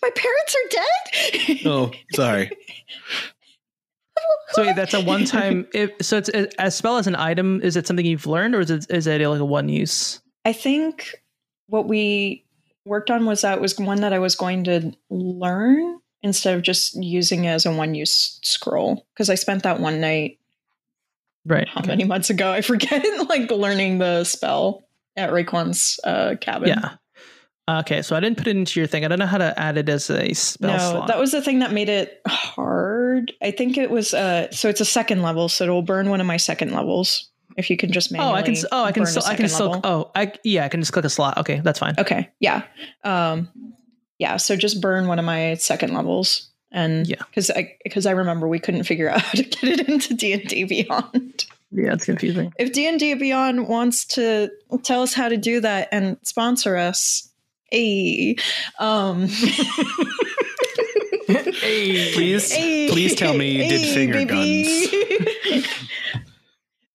My 0.03 0.11
parents 0.15 0.57
are 0.57 0.69
dead. 0.71 1.61
Oh, 1.67 1.91
sorry. 2.15 2.51
so 4.51 4.65
wait, 4.65 4.77
that's 4.77 4.95
a 4.95 5.01
one 5.03 5.25
time. 5.25 5.67
If 5.75 5.93
so, 6.01 6.17
it's 6.17 6.31
a, 6.31 6.49
a 6.59 6.71
spell 6.71 6.97
as 6.97 7.07
an 7.07 7.17
item. 7.17 7.61
Is 7.63 7.77
it 7.77 7.87
something 7.87 8.07
you've 8.07 8.27
learned, 8.27 8.55
or 8.55 8.61
is 8.61 8.71
it 8.71 8.87
is 8.91 9.07
it 9.07 9.27
like 9.27 9.41
a 9.41 9.45
one 9.45 9.69
use? 9.69 10.21
I 10.45 10.53
think 10.53 11.15
what 11.67 11.87
we 11.89 12.45
worked 12.85 13.11
on 13.11 13.27
was 13.27 13.43
that 13.43 13.61
was 13.61 13.79
one 13.79 14.01
that 14.01 14.13
I 14.13 14.19
was 14.19 14.35
going 14.35 14.65
to 14.65 14.93
learn 15.11 15.99
instead 16.23 16.55
of 16.55 16.63
just 16.63 16.95
using 17.03 17.45
it 17.45 17.49
as 17.49 17.67
a 17.67 17.73
one 17.73 17.95
use 17.95 18.39
scroll. 18.43 19.07
Because 19.15 19.29
I 19.29 19.35
spent 19.35 19.65
that 19.65 19.81
one 19.81 20.01
night, 20.01 20.39
Right. 21.47 21.69
how 21.69 21.81
okay. 21.81 21.89
many 21.89 22.05
months 22.05 22.29
ago? 22.29 22.51
I 22.51 22.61
forget, 22.61 23.05
like 23.29 23.51
learning 23.51 23.99
the 23.99 24.25
spell 24.25 24.85
at 25.17 25.31
Raekwon's 25.31 25.99
uh, 26.05 26.35
cabin. 26.41 26.69
Yeah. 26.69 26.97
Okay, 27.69 28.03
so 28.03 28.15
I 28.15 28.21
didn't 28.21 28.39
put 28.39 28.47
it 28.47 28.57
into 28.57 28.79
your 28.79 28.87
thing. 28.87 29.05
I 29.05 29.09
don't 29.09 29.19
know 29.19 29.27
how 29.27 29.39
to 29.39 29.59
add 29.59 29.77
it 29.77 29.89
as 29.89 30.09
a 30.09 30.33
spell 30.35 30.71
No, 30.71 30.79
slot. 30.79 31.09
that 31.09 31.19
was 31.19 31.33
the 31.33 31.43
thing 31.43 31.59
that 31.61 31.73
made 31.73 31.89
it 31.89 32.21
hard. 32.27 33.33
I 33.43 33.51
think 33.51 33.77
it 33.77 33.91
was 33.91 34.15
uh 34.15 34.51
so 34.53 34.69
it's 34.69 34.81
a 34.81 34.85
second 34.85 35.23
level, 35.23 35.49
so 35.49 35.65
it'll 35.65 35.83
burn 35.83 36.09
one 36.09 36.21
of 36.21 36.29
my 36.29 36.37
second 36.37 36.73
levels. 36.73 37.29
If 37.57 37.71
you 37.71 37.77
can 37.77 37.91
just 37.91 38.13
make 38.13 38.21
oh, 38.21 38.33
I 38.33 38.43
can. 38.43 38.55
Oh, 38.71 38.85
I 38.85 38.93
can. 38.93 39.07
Still, 39.07 39.25
I 39.25 39.35
can 39.35 39.49
still. 39.49 39.71
level. 39.71 39.81
Oh, 39.83 40.11
I 40.15 40.33
yeah. 40.45 40.65
I 40.65 40.69
can 40.69 40.81
just 40.81 40.93
click 40.93 41.07
a 41.07 41.11
slot. 41.11 41.39
Okay, 41.39 41.61
that's 41.65 41.79
fine. 41.79 41.95
Okay, 41.99 42.31
yeah. 42.39 42.63
Um 43.03 43.49
yeah, 44.19 44.37
so 44.37 44.57
just 44.57 44.81
burn 44.81 45.09
one 45.09 45.19
of 45.19 45.25
my 45.25 45.55
second 45.55 45.93
levels. 45.93 46.51
And 46.77 47.09
Yeah. 47.09 47.17
because 47.29 47.51
I 47.51 47.75
because 47.83 48.07
I 48.07 48.13
remember 48.13 48.47
we 48.47 48.61
couldn't 48.61 48.85
figure 48.85 49.09
out 49.13 49.21
how 49.23 49.33
to 49.33 49.43
get 49.43 49.65
it 49.81 49.89
into 49.89 50.15
D 50.15 50.33
and 50.35 50.47
D 50.47 50.63
Beyond. 50.65 51.47
Yeah, 51.73 51.95
it's 51.95 52.05
confusing. 52.05 52.53
If 52.59 52.73
D 52.73 52.87
and 52.87 53.01
D 53.01 53.15
Beyond 53.15 53.67
wants 53.67 54.05
to 54.15 54.51
tell 54.85 55.03
us 55.03 55.13
how 55.15 55.29
to 55.29 55.37
do 55.37 55.59
that 55.61 55.89
and 55.91 56.17
sponsor 56.23 56.77
us, 56.77 57.29
hey, 57.73 58.37
um, 58.79 59.27
Please, 61.27 62.53
hey, 62.53 62.89
please 62.89 63.15
tell 63.17 63.37
me 63.37 63.51
you 63.51 63.69
did 63.69 63.95
finger 63.95 64.25
baby. 64.25 64.87
guns. 65.51 65.67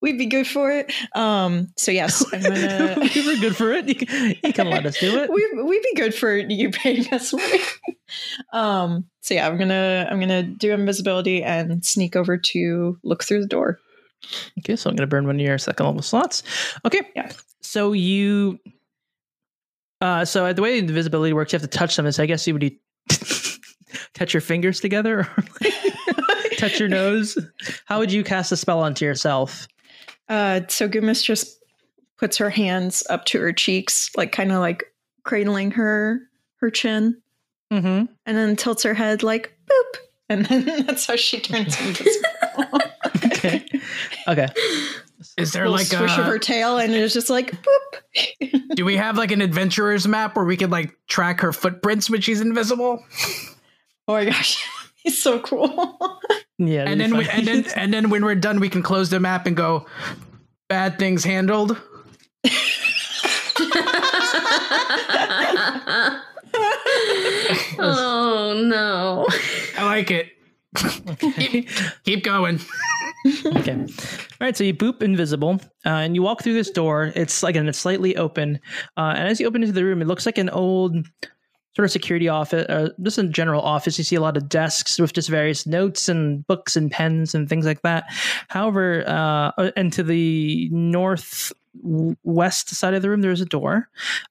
we 0.01 0.11
we'd 0.11 0.17
be 0.17 0.25
good 0.25 0.47
for 0.47 0.71
it. 0.71 0.91
Um, 1.15 1.67
so 1.77 1.91
yes, 1.91 2.25
I'm 2.33 2.41
gonna. 2.41 2.95
we 3.15 3.27
were 3.27 3.39
good 3.39 3.55
for 3.55 3.71
it. 3.71 3.87
You 3.87 3.95
can, 3.95 4.35
you 4.43 4.53
can 4.53 4.69
let 4.69 4.85
us 4.85 4.99
do 4.99 5.17
it. 5.17 5.29
we 5.33 5.63
we'd 5.63 5.83
be 5.83 5.93
good 5.95 6.13
for 6.13 6.35
you 6.35 6.71
paying 6.71 7.11
us 7.13 7.33
money. 7.33 7.59
um, 8.53 9.05
so 9.21 9.33
yeah, 9.33 9.47
I'm 9.47 9.57
gonna 9.57 10.07
I'm 10.09 10.19
gonna 10.19 10.43
do 10.43 10.73
invisibility 10.73 11.43
and 11.43 11.85
sneak 11.85 12.15
over 12.15 12.37
to 12.37 12.97
look 13.03 13.23
through 13.23 13.41
the 13.41 13.47
door. 13.47 13.79
Okay, 14.59 14.75
so 14.75 14.89
I'm 14.89 14.95
going 14.95 15.07
to 15.07 15.09
burn 15.09 15.25
one 15.25 15.35
of 15.35 15.41
your 15.41 15.57
second 15.57 15.85
level 15.85 16.01
slots. 16.01 16.43
Okay. 16.85 17.01
Yeah. 17.15 17.31
So 17.61 17.93
you, 17.93 18.59
uh, 19.99 20.25
so 20.25 20.51
the 20.53 20.61
way 20.61 20.77
invisibility 20.77 21.33
works, 21.33 21.53
you 21.53 21.59
have 21.59 21.69
to 21.69 21.77
touch 21.77 21.95
something. 21.95 22.11
So 22.11 22.23
I 22.23 22.25
guess 22.25 22.45
you 22.45 22.53
would 22.53 22.71
touch 24.13 24.33
your 24.33 24.41
fingers 24.41 24.79
together, 24.79 25.21
or 25.21 25.43
like 25.61 26.57
touch 26.57 26.79
your 26.79 26.89
nose. 26.89 27.37
How 27.85 27.99
would 27.99 28.11
you 28.11 28.23
cast 28.23 28.51
a 28.51 28.57
spell 28.57 28.79
onto 28.79 29.05
yourself? 29.05 29.67
Uh, 30.31 30.61
so 30.69 30.87
Gumas 30.87 31.21
just 31.23 31.59
puts 32.17 32.37
her 32.37 32.49
hands 32.49 33.03
up 33.09 33.25
to 33.25 33.39
her 33.41 33.51
cheeks, 33.51 34.09
like 34.15 34.31
kind 34.31 34.51
of 34.51 34.59
like 34.59 34.85
cradling 35.23 35.71
her 35.71 36.21
her 36.55 36.69
chin, 36.71 37.21
Mm-hmm. 37.71 38.05
and 38.25 38.37
then 38.37 38.55
tilts 38.55 38.83
her 38.83 38.93
head 38.93 39.23
like 39.23 39.51
boop, 39.69 39.99
and 40.29 40.45
then 40.47 40.85
that's 40.85 41.05
how 41.05 41.15
she 41.17 41.39
turns 41.39 41.79
invisible. 41.79 42.79
Okay. 43.25 43.65
Okay. 44.27 44.47
Is 45.37 45.51
there 45.51 45.63
Little 45.67 45.77
like 45.77 45.87
swish 45.87 46.17
of 46.17 46.25
her 46.25 46.37
tail, 46.39 46.77
and 46.77 46.93
it's 46.93 47.13
just 47.13 47.29
like 47.29 47.51
boop. 47.51 48.69
do 48.75 48.85
we 48.85 48.95
have 48.95 49.17
like 49.17 49.31
an 49.31 49.41
adventurer's 49.41 50.07
map 50.07 50.35
where 50.35 50.45
we 50.45 50.55
could 50.55 50.69
like 50.71 50.95
track 51.07 51.41
her 51.41 51.51
footprints 51.51 52.09
when 52.09 52.21
she's 52.21 52.39
invisible? 52.39 53.03
Oh 54.07 54.13
my 54.13 54.25
gosh, 54.25 54.63
he's 54.95 55.21
so 55.21 55.39
cool. 55.39 55.97
Yeah. 56.67 56.83
And 56.83 57.01
then 57.01 57.17
we, 57.17 57.27
and 57.27 57.47
then 57.47 57.65
and 57.75 57.93
then 57.93 58.09
when 58.09 58.23
we're 58.23 58.35
done, 58.35 58.59
we 58.59 58.69
can 58.69 58.83
close 58.83 59.09
the 59.09 59.19
map 59.19 59.47
and 59.47 59.55
go. 59.55 59.85
Bad 60.69 60.99
things 60.99 61.23
handled. 61.23 61.71
oh 67.79 68.63
no. 68.65 69.27
I 69.77 69.85
like 69.85 70.11
it. 70.11 70.29
keep, 71.35 71.69
keep 72.05 72.23
going. 72.23 72.59
okay. 73.45 73.73
All 73.73 73.87
right. 74.39 74.55
So 74.55 74.63
you 74.63 74.73
boop 74.73 75.01
invisible, 75.01 75.59
uh, 75.85 75.89
and 75.89 76.15
you 76.15 76.21
walk 76.21 76.41
through 76.41 76.53
this 76.53 76.69
door. 76.69 77.11
It's 77.15 77.43
like, 77.43 77.57
and 77.57 77.67
it's 77.67 77.79
slightly 77.79 78.15
open. 78.15 78.59
Uh, 78.95 79.13
and 79.17 79.27
as 79.27 79.41
you 79.41 79.47
open 79.47 79.63
into 79.63 79.73
the 79.73 79.83
room, 79.83 80.01
it 80.01 80.07
looks 80.07 80.25
like 80.25 80.37
an 80.37 80.49
old 80.49 81.05
sort 81.75 81.85
of 81.85 81.91
security 81.91 82.27
office, 82.27 82.65
uh, 82.67 82.89
just 83.01 83.17
a 83.17 83.23
general 83.27 83.61
office. 83.61 83.97
You 83.97 84.03
see 84.03 84.15
a 84.15 84.21
lot 84.21 84.37
of 84.37 84.49
desks 84.49 84.99
with 84.99 85.13
just 85.13 85.29
various 85.29 85.65
notes 85.65 86.09
and 86.09 86.45
books 86.47 86.75
and 86.75 86.91
pens 86.91 87.33
and 87.33 87.47
things 87.47 87.65
like 87.65 87.81
that. 87.83 88.05
However, 88.49 89.03
uh, 89.07 89.71
and 89.75 89.93
to 89.93 90.03
the 90.03 90.69
north 90.71 91.53
west 92.23 92.69
side 92.69 92.93
of 92.93 93.01
the 93.01 93.09
room, 93.09 93.21
there's 93.21 93.41
a 93.41 93.45
door. 93.45 93.87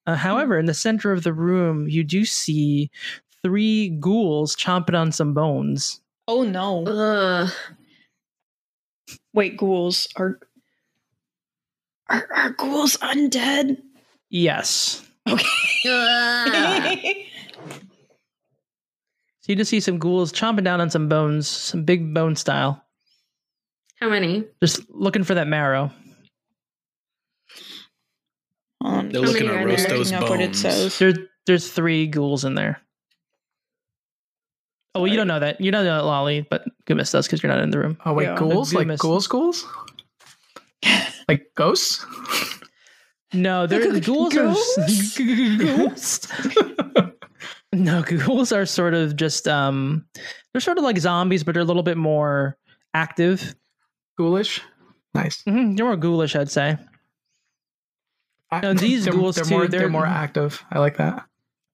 Uh, 0.06 0.16
however, 0.16 0.58
in 0.58 0.66
the 0.66 0.74
center 0.74 1.12
of 1.12 1.22
the 1.22 1.32
room, 1.32 1.88
you 1.88 2.04
do 2.04 2.24
see 2.24 2.90
three 3.42 3.88
ghouls 3.88 4.54
chomping 4.54 4.98
on 4.98 5.12
some 5.12 5.32
bones. 5.32 6.00
oh 6.28 6.42
no! 6.44 6.84
Ugh. 6.86 7.50
Wait, 9.32 9.56
ghouls 9.56 10.08
are 10.16 10.38
are, 12.08 12.28
are 12.34 12.50
ghouls 12.50 12.96
undead? 12.98 13.80
Yes. 14.28 15.02
Ugh. 15.26 15.38
So 19.50 19.52
you 19.54 19.56
just 19.56 19.70
see 19.70 19.80
some 19.80 19.98
ghouls 19.98 20.32
chomping 20.32 20.62
down 20.62 20.80
on 20.80 20.90
some 20.90 21.08
bones, 21.08 21.48
some 21.48 21.82
big 21.82 22.14
bone 22.14 22.36
style, 22.36 22.84
How 23.96 24.08
many? 24.08 24.44
just 24.62 24.88
looking 24.88 25.24
for 25.24 25.34
that 25.34 25.48
marrow. 25.48 25.90
Um, 28.80 29.10
They're 29.10 29.20
looking 29.20 29.48
many 29.48 29.58
to 29.58 29.64
roast 29.64 29.88
there? 29.88 29.96
those 29.98 30.12
looking 30.12 30.24
up 30.24 30.30
what 30.30 30.40
it 30.40 30.46
bones. 30.50 30.60
says. 30.60 30.98
There's 31.00 31.18
there's 31.48 31.68
three 31.72 32.06
ghouls 32.06 32.44
in 32.44 32.54
there. 32.54 32.80
Oh, 34.94 35.00
well, 35.00 35.08
you 35.08 35.16
don't 35.16 35.26
know 35.26 35.40
that. 35.40 35.60
You 35.60 35.72
don't 35.72 35.84
know 35.84 35.96
that, 35.96 36.04
Lolly, 36.04 36.46
but 36.48 36.64
Gumis 36.86 37.10
does 37.10 37.26
because 37.26 37.42
you're 37.42 37.50
not 37.52 37.60
in 37.60 37.70
the 37.70 37.78
room. 37.80 37.98
Oh 38.04 38.12
wait, 38.12 38.26
Yeah. 38.26 38.36
ghouls 38.38 38.72
like 38.72 38.98
ghouls, 38.98 39.26
ghouls, 39.26 39.66
like 41.28 41.50
ghosts. 41.56 42.06
No, 43.32 43.66
they're 43.66 43.98
ghouls 44.00 44.36
are 44.36 44.44
ghouls. 44.44 46.28
no, 47.72 48.02
ghouls 48.06 48.52
are 48.52 48.66
sort 48.66 48.94
of 48.94 49.16
just 49.16 49.46
um, 49.48 50.04
they're 50.52 50.60
sort 50.60 50.78
of 50.78 50.84
like 50.84 50.98
zombies, 50.98 51.44
but 51.44 51.52
they're 51.54 51.62
a 51.62 51.66
little 51.66 51.82
bit 51.82 51.96
more 51.96 52.56
active. 52.94 53.54
Ghoulish. 54.18 54.60
Nice. 55.14 55.42
hmm 55.42 55.74
They're 55.74 55.86
more 55.86 55.96
ghoulish, 55.96 56.36
I'd 56.36 56.50
say. 56.50 56.76
No, 58.62 58.74
these 58.74 59.04
they're, 59.06 59.12
ghouls 59.14 59.36
they're 59.36 59.44
too, 59.44 59.50
More, 59.50 59.66
they're, 59.68 59.80
they're- 59.80 59.88
more 59.88 60.06
active. 60.06 60.64
I 60.70 60.78
like 60.78 60.96
that. 60.98 61.24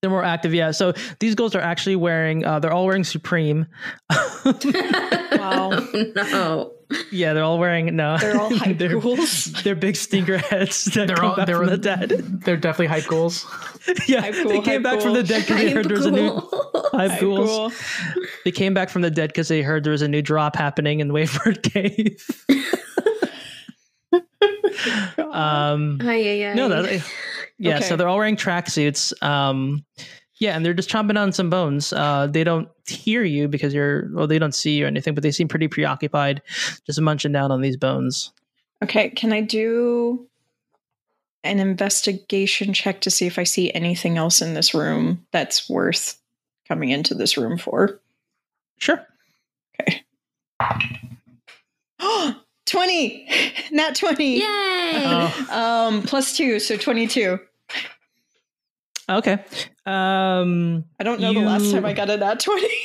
They're 0.02 0.10
more 0.10 0.22
active, 0.24 0.52
yeah. 0.54 0.70
So 0.72 0.92
these 1.20 1.34
ghouls 1.34 1.54
are 1.54 1.60
actually 1.60 1.96
wearing. 1.96 2.44
Uh, 2.44 2.58
they're 2.60 2.72
all 2.72 2.84
wearing 2.86 3.04
Supreme. 3.04 3.66
Wow. 4.46 5.70
Oh, 5.72 6.12
no. 6.14 6.72
Yeah, 7.11 7.33
they're 7.33 7.43
all 7.43 7.59
wearing 7.59 7.97
no. 7.97 8.16
They're 8.19 8.38
all 8.38 8.55
hype 8.57 8.78
they're, 8.78 9.00
ghouls. 9.00 9.47
They're 9.64 9.75
big 9.75 9.97
stinker 9.97 10.38
heads 10.38 10.85
that 10.87 11.07
They're 11.09 11.16
come 11.16 11.31
all 11.31 11.37
back 11.37 11.47
they're 11.47 11.57
from 11.59 11.66
the 11.66 11.76
dead. 11.78 12.11
They're 12.45 12.57
definitely 12.57 12.87
hype 12.87 13.07
ghouls. 13.07 13.45
yeah, 14.07 14.21
Hype 14.21 14.35
they 14.35 14.43
ghoul, 14.45 14.62
came 14.62 14.83
hype 14.83 14.83
back 14.83 15.00
from 15.00 15.14
the 15.14 15.23
dead 15.25 15.43
because 15.43 15.57
they 15.61 15.71
heard 15.73 15.87
there 15.88 15.97
was 15.97 16.07
a 16.07 16.11
new 16.12 16.35
hype 16.93 17.11
Hype 17.11 17.21
ghouls. 17.21 17.49
ghoul. 17.49 17.73
They 18.45 18.52
came 18.52 18.73
back 18.75 18.88
from 18.90 19.02
the 19.02 19.11
dead 19.11 19.31
because 19.31 19.49
they 19.49 19.62
heard 19.62 19.83
there 19.85 19.90
was 19.93 20.02
a 20.02 20.09
new 20.09 20.23
drop 20.23 20.55
happening 20.55 21.00
in 21.00 21.09
the 21.09 21.14
Wavebird 21.14 21.62
Cave. 21.73 22.25
um, 25.19 25.99
Ay, 26.02 26.28
ay, 26.45 26.50
ay. 26.50 26.55
no, 26.55 26.69
that, 26.69 27.05
yeah. 27.59 27.81
So 27.81 27.97
they're 27.97 28.09
all 28.09 28.16
wearing 28.19 28.37
tracksuits. 28.37 29.12
Um, 29.23 29.85
yeah, 30.38 30.55
and 30.57 30.64
they're 30.64 30.75
just 30.75 30.90
chomping 30.90 31.19
on 31.19 31.33
some 31.33 31.50
bones. 31.50 31.93
Uh, 31.93 32.26
they 32.31 32.45
don't 32.45 32.69
hear 32.95 33.25
you 33.25 33.49
because 33.49 33.75
you're 33.75 34.09
well. 34.12 34.26
They 34.26 34.38
don't 34.38 34.55
see 34.55 34.76
you 34.76 34.85
or 34.85 34.87
anything, 34.87 35.14
but 35.14 35.23
they 35.23 35.31
seem 35.31 35.49
pretty 35.49 35.69
preoccupied, 35.69 36.43
just 36.85 37.00
munching 37.00 37.33
down 37.33 37.50
on 37.50 37.61
these 37.61 37.76
bones. 37.76 38.33
Okay, 38.83 39.11
can 39.11 39.33
I 39.33 39.40
do 39.40 40.26
an 41.45 41.61
investigation 41.61 42.73
check 42.73 43.00
to 43.02 43.11
see 43.11 43.26
if 43.26 43.38
I 43.38 43.45
see 43.45 43.73
anything 43.73 44.19
else 44.19 44.43
in 44.43 44.55
this 44.55 44.75
room 44.75 45.25
that's 45.31 45.69
worth 45.69 46.21
coming 46.69 46.90
into 46.90 47.14
this 47.14 47.37
room 47.37 47.57
for? 47.59 48.00
Sure. 48.78 49.07
okay 49.81 50.02
20! 52.66 53.28
Not 53.71 53.95
20. 53.95 54.38
Yay! 54.38 54.43
Oh. 54.45 55.47
Um, 55.50 56.02
plus 56.02 56.37
two, 56.37 56.59
so 56.59 56.76
22. 56.76 57.38
Okay. 59.08 59.44
Um, 59.84 60.84
I 60.98 61.04
don't 61.04 61.20
know 61.20 61.32
the 61.32 61.40
last 61.40 61.70
time 61.70 61.84
I 61.84 61.92
got 61.92 62.10
a 62.10 62.16
nat 62.16 62.40
20. 62.40 62.68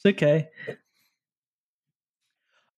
It's 0.00 0.06
okay. 0.06 0.46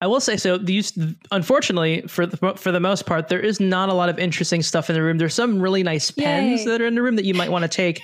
I 0.01 0.07
will 0.07 0.21
say 0.21 0.39
so. 0.39 0.57
These, 0.57 0.99
unfortunately, 1.31 2.01
for 2.09 2.25
the, 2.25 2.55
for 2.57 2.73
the 2.73 2.81
most 2.81 3.05
part, 3.05 3.29
there 3.29 3.41
is 3.41 3.61
not 3.61 3.91
a 3.91 3.93
lot 3.93 4.09
of 4.09 4.19
interesting 4.19 4.63
stuff 4.63 4.89
in 4.89 4.95
the 4.95 5.03
room. 5.03 5.19
There's 5.19 5.35
some 5.35 5.61
really 5.61 5.83
nice 5.83 6.11
pens 6.11 6.61
Yay. 6.61 6.67
that 6.67 6.81
are 6.81 6.87
in 6.87 6.95
the 6.95 7.03
room 7.03 7.17
that 7.17 7.27
you 7.27 7.35
might 7.35 7.51
want 7.51 7.63
to 7.65 7.69
take. 7.69 8.01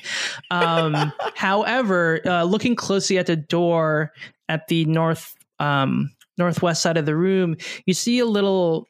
Um, 0.51 1.11
however, 1.35 2.21
uh, 2.27 2.45
looking 2.45 2.77
closely 2.77 3.17
at 3.17 3.25
the 3.25 3.37
door 3.37 4.13
at 4.51 4.69
the 4.69 4.85
north 4.85 5.35
um, 5.59 6.11
northwest 6.37 6.83
side 6.83 6.99
of 6.99 7.07
the 7.07 7.17
room, 7.17 7.57
you 7.87 7.95
see 7.95 8.19
a 8.19 8.27
little 8.27 8.87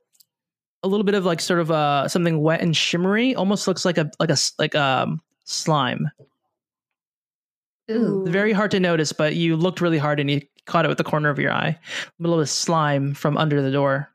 a 0.83 0.88
little 0.88 1.04
bit 1.04 1.14
of 1.14 1.25
like 1.25 1.40
sort 1.40 1.61
of 1.61 1.71
uh 1.71 2.09
something 2.09 2.40
wet 2.40 2.61
and 2.61 2.76
shimmery. 2.76 3.35
Almost 3.35 3.66
looks 3.66 3.85
like 3.85 3.99
a 3.99 4.11
like 4.21 4.30
a 4.30 4.37
like 4.59 4.75
um 4.75 5.21
slime. 5.45 6.11
Ooh. 7.90 8.25
Very 8.26 8.52
hard 8.52 8.71
to 8.73 8.80
notice, 8.80 9.12
but 9.12 9.37
you 9.37 9.56
looked 9.56 9.80
really 9.80 9.99
hard 9.99 10.18
and 10.18 10.30
you 10.30 10.40
caught 10.66 10.85
it 10.85 10.88
with 10.88 10.99
the 10.99 11.04
corner 11.04 11.28
of 11.30 11.38
your 11.38 11.52
eye. 11.52 11.68
A 11.78 12.12
little 12.18 12.37
bit 12.37 12.42
of 12.42 12.49
slime 12.50 13.14
from 13.14 13.37
under 13.37 13.62
the 13.62 13.71
door. 13.71 14.11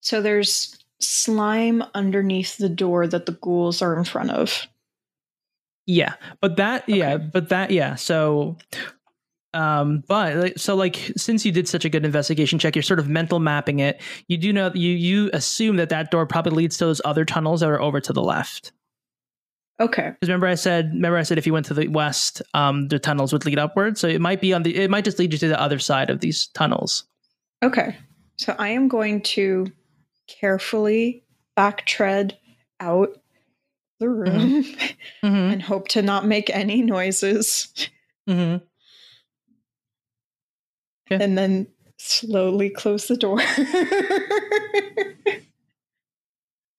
so 0.00 0.20
there's 0.20 0.76
slime 1.00 1.82
underneath 1.94 2.58
the 2.58 2.68
door 2.68 3.06
that 3.08 3.26
the 3.26 3.32
ghouls 3.32 3.82
are 3.82 3.96
in 3.98 4.04
front 4.04 4.30
of. 4.30 4.66
Yeah, 5.86 6.14
but 6.40 6.56
that 6.56 6.88
yeah, 6.88 7.16
but 7.16 7.48
that 7.48 7.70
yeah. 7.72 7.96
So, 7.96 8.56
um, 9.54 10.02
but 10.06 10.58
so 10.58 10.74
like 10.74 11.12
since 11.16 11.44
you 11.44 11.52
did 11.52 11.68
such 11.68 11.84
a 11.84 11.88
good 11.88 12.04
investigation 12.04 12.58
check, 12.58 12.74
you're 12.74 12.82
sort 12.82 12.98
of 12.98 13.08
mental 13.08 13.38
mapping 13.38 13.80
it. 13.80 14.00
You 14.28 14.36
do 14.36 14.52
know 14.52 14.70
you 14.74 14.90
you 14.92 15.30
assume 15.32 15.76
that 15.76 15.90
that 15.90 16.10
door 16.10 16.26
probably 16.26 16.52
leads 16.52 16.78
to 16.78 16.86
those 16.86 17.00
other 17.04 17.24
tunnels 17.24 17.60
that 17.60 17.68
are 17.68 17.80
over 17.80 18.00
to 18.00 18.12
the 18.12 18.22
left. 18.22 18.72
Okay. 19.80 20.10
Because 20.10 20.28
remember 20.28 20.46
I 20.46 20.54
said 20.54 20.92
remember 20.92 21.18
I 21.18 21.22
said 21.22 21.38
if 21.38 21.46
you 21.46 21.52
went 21.52 21.66
to 21.66 21.74
the 21.74 21.88
west, 21.88 22.40
um, 22.54 22.88
the 22.88 22.98
tunnels 22.98 23.32
would 23.32 23.44
lead 23.44 23.58
upward. 23.58 23.98
So 23.98 24.08
it 24.08 24.20
might 24.20 24.40
be 24.40 24.52
on 24.52 24.62
the 24.62 24.76
it 24.76 24.90
might 24.90 25.04
just 25.04 25.18
lead 25.18 25.32
you 25.32 25.38
to 25.38 25.48
the 25.48 25.60
other 25.60 25.78
side 25.78 26.08
of 26.08 26.20
these 26.20 26.46
tunnels. 26.48 27.04
Okay. 27.62 27.96
So 28.36 28.54
I 28.58 28.70
am 28.70 28.88
going 28.88 29.22
to 29.22 29.66
carefully 30.26 31.24
back-tread 31.54 32.38
out 32.80 33.20
the 34.00 34.08
room 34.08 34.64
Mm-hmm. 34.64 35.26
and 35.26 35.62
hope 35.62 35.88
to 35.88 36.02
not 36.02 36.26
make 36.26 36.48
any 36.50 36.82
noises 36.82 37.68
Mm-hmm. 38.28 38.64
Okay. 41.10 41.22
and 41.22 41.36
then 41.36 41.66
slowly 41.98 42.70
close 42.70 43.06
the 43.08 43.16
door. 43.16 43.38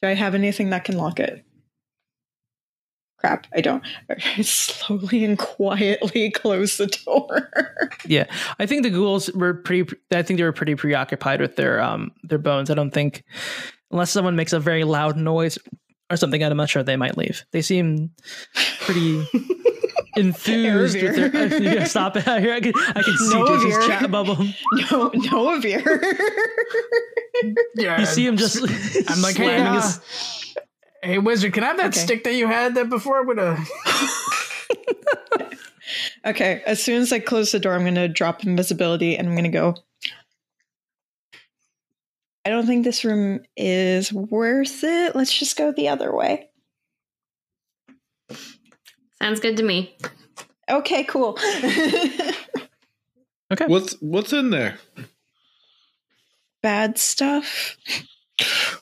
Do 0.02 0.10
I 0.10 0.14
have 0.14 0.36
anything 0.36 0.70
that 0.72 0.84
can 0.84 0.98
lock 0.98 1.20
it? 1.20 1.46
Crap, 3.20 3.48
I 3.56 3.62
don't. 3.62 3.82
Slowly 4.42 5.24
and 5.24 5.40
quietly 5.40 6.30
close 6.36 6.76
the 6.76 6.88
door. 6.88 7.50
Yeah, 8.06 8.26
I 8.60 8.66
think 8.66 8.84
the 8.84 8.90
ghouls 8.90 9.32
were 9.32 9.54
pretty. 9.54 9.96
I 10.12 10.24
think 10.24 10.38
they 10.38 10.44
were 10.44 10.52
pretty 10.52 10.76
preoccupied 10.76 11.40
with 11.40 11.56
their 11.56 11.80
um 11.82 12.12
their 12.24 12.38
bones. 12.38 12.70
I 12.70 12.74
don't 12.74 12.92
think 12.92 13.24
unless 13.92 14.12
someone 14.12 14.36
makes 14.36 14.52
a 14.52 14.60
very 14.60 14.84
loud 14.84 15.16
noise 15.16 15.58
or 16.10 16.18
something, 16.18 16.44
I'm 16.44 16.58
not 16.58 16.70
sure 16.70 16.84
they 16.84 16.98
might 16.98 17.18
leave. 17.18 17.46
They 17.54 17.62
seem 17.62 18.12
pretty 18.82 19.26
enthused 20.16 21.02
with 21.02 21.16
their. 21.16 21.44
Uh, 21.44 21.48
yeah, 21.62 21.84
stop 21.86 22.16
it! 22.18 22.24
Here, 22.24 22.54
I 22.56 22.60
can, 22.62 22.74
I 22.76 23.02
can 23.04 23.18
see 23.18 23.30
No 23.34 23.48
Jason's 23.48 23.88
chat 23.88 24.12
bubble. 24.12 24.38
no, 24.92 25.12
no 25.14 25.60
beer. 25.62 25.82
Yeah. 27.76 28.00
You 28.00 28.06
see 28.06 28.26
him 28.26 28.38
just. 28.38 28.58
I'm 29.10 29.22
like, 29.22 29.36
hey, 29.38 29.58
uh, 29.62 29.74
his- 29.82 30.56
hey, 31.02 31.18
wizard, 31.20 31.54
can 31.54 31.64
I 31.64 31.68
have 31.68 31.78
that 31.78 31.88
Okay. 31.88 32.00
stick 32.00 32.24
that 32.26 32.36
you 32.36 32.48
had 32.48 32.76
that 32.76 32.90
before 32.90 33.24
with 33.26 33.40
a? 33.40 33.58
okay, 36.26 36.62
as 36.66 36.82
soon 36.82 37.02
as 37.02 37.12
I 37.12 37.20
close 37.20 37.52
the 37.52 37.60
door, 37.60 37.74
I'm 37.74 37.82
going 37.82 37.96
to 37.96 38.08
drop 38.08 38.44
invisibility 38.46 39.18
and 39.18 39.28
I'm 39.28 39.34
going 39.34 39.44
to 39.44 39.50
go. 39.50 39.76
I 42.46 42.50
don't 42.50 42.66
think 42.68 42.84
this 42.84 43.06
room 43.06 43.40
is 43.56 44.12
worth 44.12 44.84
it. 44.84 45.16
Let's 45.16 45.38
just 45.38 45.56
go 45.58 45.72
the 45.72 45.88
other 45.88 46.14
way. 46.14 46.50
Sounds 49.24 49.40
good 49.40 49.56
to 49.56 49.64
me. 49.64 49.96
Okay, 50.70 51.06
cool. 51.06 51.40
Okay. 53.52 53.66
What's 53.68 53.94
what's 54.02 54.34
in 54.34 54.50
there? 54.50 54.80
Bad 56.64 56.98
stuff. 56.98 57.78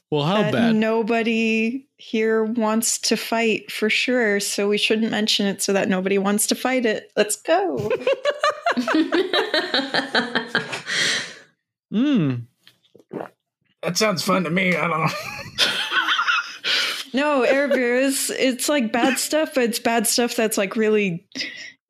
Well, 0.10 0.24
how 0.24 0.44
that 0.44 0.54
bad? 0.54 0.76
nobody 0.76 1.90
here 1.98 2.46
wants 2.46 2.98
to 3.00 3.18
fight 3.18 3.70
for 3.70 3.90
sure. 3.90 4.40
So 4.40 4.70
we 4.70 4.78
shouldn't 4.78 5.12
mention 5.12 5.46
it 5.46 5.62
so 5.62 5.74
that 5.74 5.90
nobody 5.90 6.18
wants 6.18 6.48
to 6.48 6.56
fight 6.56 6.86
it. 6.86 7.12
Let's 7.18 7.36
go. 7.36 7.92
Hmm. 11.92 12.36
That 13.84 13.98
sounds 13.98 14.24
fun 14.24 14.46
to 14.46 14.50
me. 14.50 14.78
I 14.78 14.88
don't 14.88 15.02
know. 15.02 15.10
no, 17.14 17.46
Aravir 17.48 18.02
is 18.02 18.30
it's 18.30 18.70
like 18.70 18.92
bad 18.92 19.18
stuff, 19.20 19.52
but 19.56 19.64
it's 19.66 19.80
bad 19.80 20.08
stuff 20.08 20.36
that's 20.36 20.58
like 20.58 20.76
really, 20.76 21.26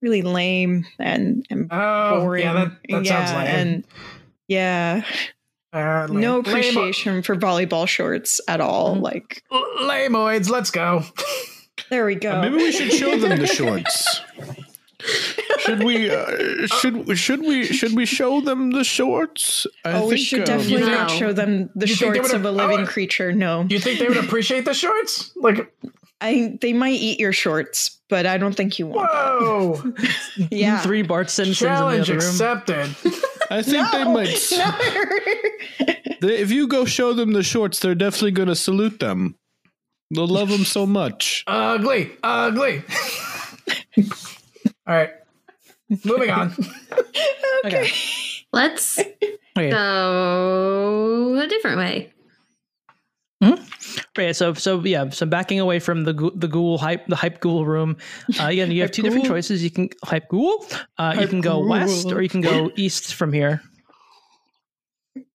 really 0.02 0.22
lame 0.22 0.86
and, 1.00 1.46
and 1.50 1.68
Oh, 1.72 2.22
boring. 2.22 2.44
yeah, 2.44 2.54
that, 2.54 2.72
that 2.90 3.06
sounds 3.08 3.32
lame. 3.32 3.48
and 3.48 3.84
yeah, 4.48 5.04
Uh, 5.74 6.08
lame- 6.10 6.20
no 6.22 6.40
lame- 6.40 6.46
appreciation 6.46 7.22
for 7.22 7.36
volleyball 7.36 7.88
shorts 7.88 8.42
at 8.48 8.62
all. 8.62 8.96
Like 8.96 9.44
Lamoids, 9.52 10.50
let's 10.50 10.72
go. 10.72 11.04
there 11.90 12.06
we 12.06 12.16
go. 12.16 12.32
Uh, 12.38 12.42
maybe 12.42 12.56
we 12.58 12.72
should 12.72 12.92
show 12.92 13.18
them 13.18 13.38
the 13.40 13.48
shorts. 13.48 14.22
should 15.62 15.84
we? 15.84 16.10
Uh, 16.10 16.68
should 16.68 17.18
should 17.18 17.42
we? 17.42 17.66
Should 17.66 17.96
we 17.96 18.06
show 18.06 18.42
them 18.42 18.72
the 18.72 18.84
shorts? 18.84 19.66
I 19.86 19.94
oh, 19.94 20.08
we 20.08 20.16
think, 20.16 20.28
should 20.28 20.40
um, 20.50 20.58
definitely 20.58 20.82
No. 20.88 20.98
not 20.98 21.12
show 21.12 21.34
them 21.34 21.70
the 21.76 21.88
You 21.88 21.96
shorts 21.96 22.34
of 22.34 22.46
a 22.46 22.52
living 22.52 22.82
oh, 22.82 22.86
creature. 22.86 23.32
No, 23.32 23.66
You 23.70 23.80
think 23.80 24.00
they 24.00 24.08
would 24.08 24.18
appreciate 24.18 24.66
the 24.66 24.74
shorts? 24.74 25.32
Like, 25.36 25.74
I 26.20 26.58
they 26.62 26.74
might 26.74 27.00
eat 27.00 27.20
your 27.20 27.34
shorts, 27.34 28.00
but 28.10 28.26
I 28.26 28.38
don't 28.38 28.56
think 28.56 28.80
you 28.80 28.88
want. 28.88 29.10
whoa! 29.12 29.76
That. 29.76 30.48
Yeah. 30.52 30.80
Three 30.82 31.02
Bart 31.02 31.30
Simpsons 31.30 31.62
in 31.62 31.68
the 31.70 31.76
Challenge 31.76 32.10
other 32.10 32.20
room. 32.20 32.30
accepted. 32.30 32.96
I 33.50 33.62
think 33.62 33.92
they 33.92 34.04
might. 34.04 34.28
They, 36.22 36.38
if 36.38 36.52
you 36.52 36.68
go 36.68 36.86
show 36.86 37.14
them 37.14 37.34
the 37.34 37.42
shorts, 37.44 37.80
they're 37.80 37.96
definitely 37.96 38.32
going 38.32 38.48
to 38.48 38.56
salute 38.56 39.00
them. 39.00 39.36
They'll 40.14 40.28
love 40.28 40.50
them 40.50 40.66
so 40.66 40.86
much. 40.86 41.44
ugly, 41.48 42.12
ugly. 42.22 42.84
All 44.88 44.96
right, 44.96 45.10
moving 46.06 46.30
on. 46.30 46.54
Okay. 47.64 47.92
Let's 48.52 48.98
Okay. 48.98 49.70
go 49.70 51.38
a 51.38 51.48
different 51.48 51.78
way. 51.78 52.12
Right. 54.18 54.36
So 54.36 54.54
so 54.56 54.84
yeah. 54.84 55.10
So 55.10 55.26
backing 55.28 55.60
away 55.60 55.80
from 55.80 56.04
the 56.06 56.14
ghoul- 56.14 56.32
the 56.36 56.48
ghoul 56.48 56.78
hype 56.80 57.06
the 57.08 57.16
hype 57.16 57.40
ghoul 57.40 57.66
room. 57.66 57.98
Uh, 58.40 58.48
again, 58.48 58.72
you 58.72 58.82
have 58.82 58.90
Hype 58.90 58.96
two 58.96 59.02
different 59.04 59.26
choices. 59.26 59.64
You 59.64 59.70
can 59.70 59.90
hype 60.04 60.28
ghoul. 60.30 60.66
Uh, 60.98 61.16
you 61.20 61.28
can 61.28 61.40
go 61.42 61.54
ghoul. 61.60 61.68
west 61.70 62.12
or 62.12 62.22
you 62.22 62.30
can 62.30 62.42
go 62.42 62.72
east 62.76 63.14
from 63.14 63.32
here. 63.32 63.62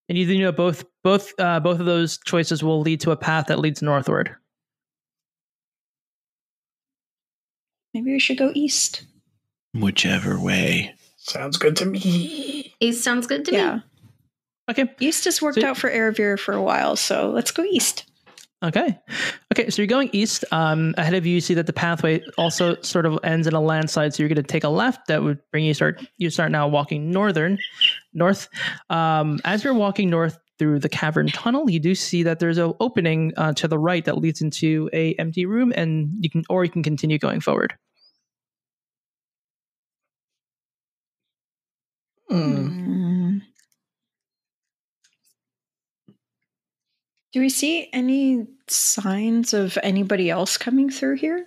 And 0.08 0.16
you, 0.18 0.26
you 0.26 0.42
know 0.44 0.52
both 0.52 0.84
both 1.04 1.32
uh, 1.38 1.60
both 1.60 1.78
of 1.80 1.86
those 1.86 2.18
choices 2.18 2.62
will 2.64 2.80
lead 2.80 3.00
to 3.00 3.12
a 3.12 3.16
path 3.16 3.46
that 3.46 3.58
leads 3.60 3.82
northward. 3.82 4.34
Maybe 7.94 8.12
we 8.12 8.18
should 8.18 8.38
go 8.38 8.50
east. 8.54 9.04
Whichever 9.74 10.38
way. 10.40 10.94
Sounds 11.16 11.56
good 11.56 11.76
to 11.76 11.86
me. 11.86 12.74
East 12.80 13.02
sounds 13.04 13.26
good 13.26 13.44
to 13.46 13.52
Yeah. 13.52 13.74
me. 13.76 13.82
Okay. 14.70 14.90
East 15.00 15.24
has 15.24 15.40
worked 15.42 15.60
So- 15.60 15.66
out 15.66 15.76
for 15.76 15.90
Aravir 15.90 16.38
for 16.38 16.52
a 16.54 16.62
while, 16.62 16.96
so 16.96 17.30
let's 17.30 17.50
go 17.50 17.62
east. 17.64 18.04
Okay. 18.64 18.98
Okay. 19.52 19.68
So 19.70 19.82
you're 19.82 19.86
going 19.86 20.08
east. 20.12 20.44
Um, 20.50 20.94
ahead 20.96 21.14
of 21.14 21.26
you, 21.26 21.34
you 21.34 21.40
see 21.40 21.52
that 21.54 21.66
the 21.66 21.72
pathway 21.74 22.22
also 22.38 22.74
sort 22.80 23.04
of 23.04 23.18
ends 23.22 23.46
in 23.46 23.54
a 23.54 23.60
landslide. 23.60 24.14
So 24.14 24.22
you're 24.22 24.28
going 24.28 24.36
to 24.36 24.42
take 24.42 24.64
a 24.64 24.68
left. 24.68 25.08
That 25.08 25.22
would 25.22 25.38
bring 25.52 25.64
you 25.64 25.74
start. 25.74 26.00
You 26.16 26.30
start 26.30 26.50
now 26.50 26.66
walking 26.66 27.10
northern, 27.10 27.58
north. 28.14 28.48
Um, 28.88 29.40
as 29.44 29.62
you're 29.62 29.74
walking 29.74 30.08
north 30.08 30.38
through 30.58 30.78
the 30.78 30.88
cavern 30.88 31.26
tunnel, 31.28 31.68
you 31.70 31.78
do 31.78 31.94
see 31.94 32.22
that 32.22 32.38
there's 32.38 32.56
an 32.56 32.72
opening 32.80 33.32
uh, 33.36 33.52
to 33.52 33.68
the 33.68 33.78
right 33.78 34.04
that 34.06 34.16
leads 34.18 34.40
into 34.40 34.88
a 34.94 35.12
empty 35.14 35.44
room, 35.44 35.70
and 35.76 36.08
you 36.20 36.30
can 36.30 36.42
or 36.48 36.64
you 36.64 36.70
can 36.70 36.82
continue 36.82 37.18
going 37.18 37.40
forward. 37.40 37.74
Mm. 42.30 43.42
Do 47.32 47.40
we 47.40 47.48
see 47.48 47.88
any 47.92 48.46
signs 48.68 49.52
of 49.52 49.78
anybody 49.82 50.30
else 50.30 50.56
coming 50.56 50.90
through 50.90 51.16
here? 51.16 51.46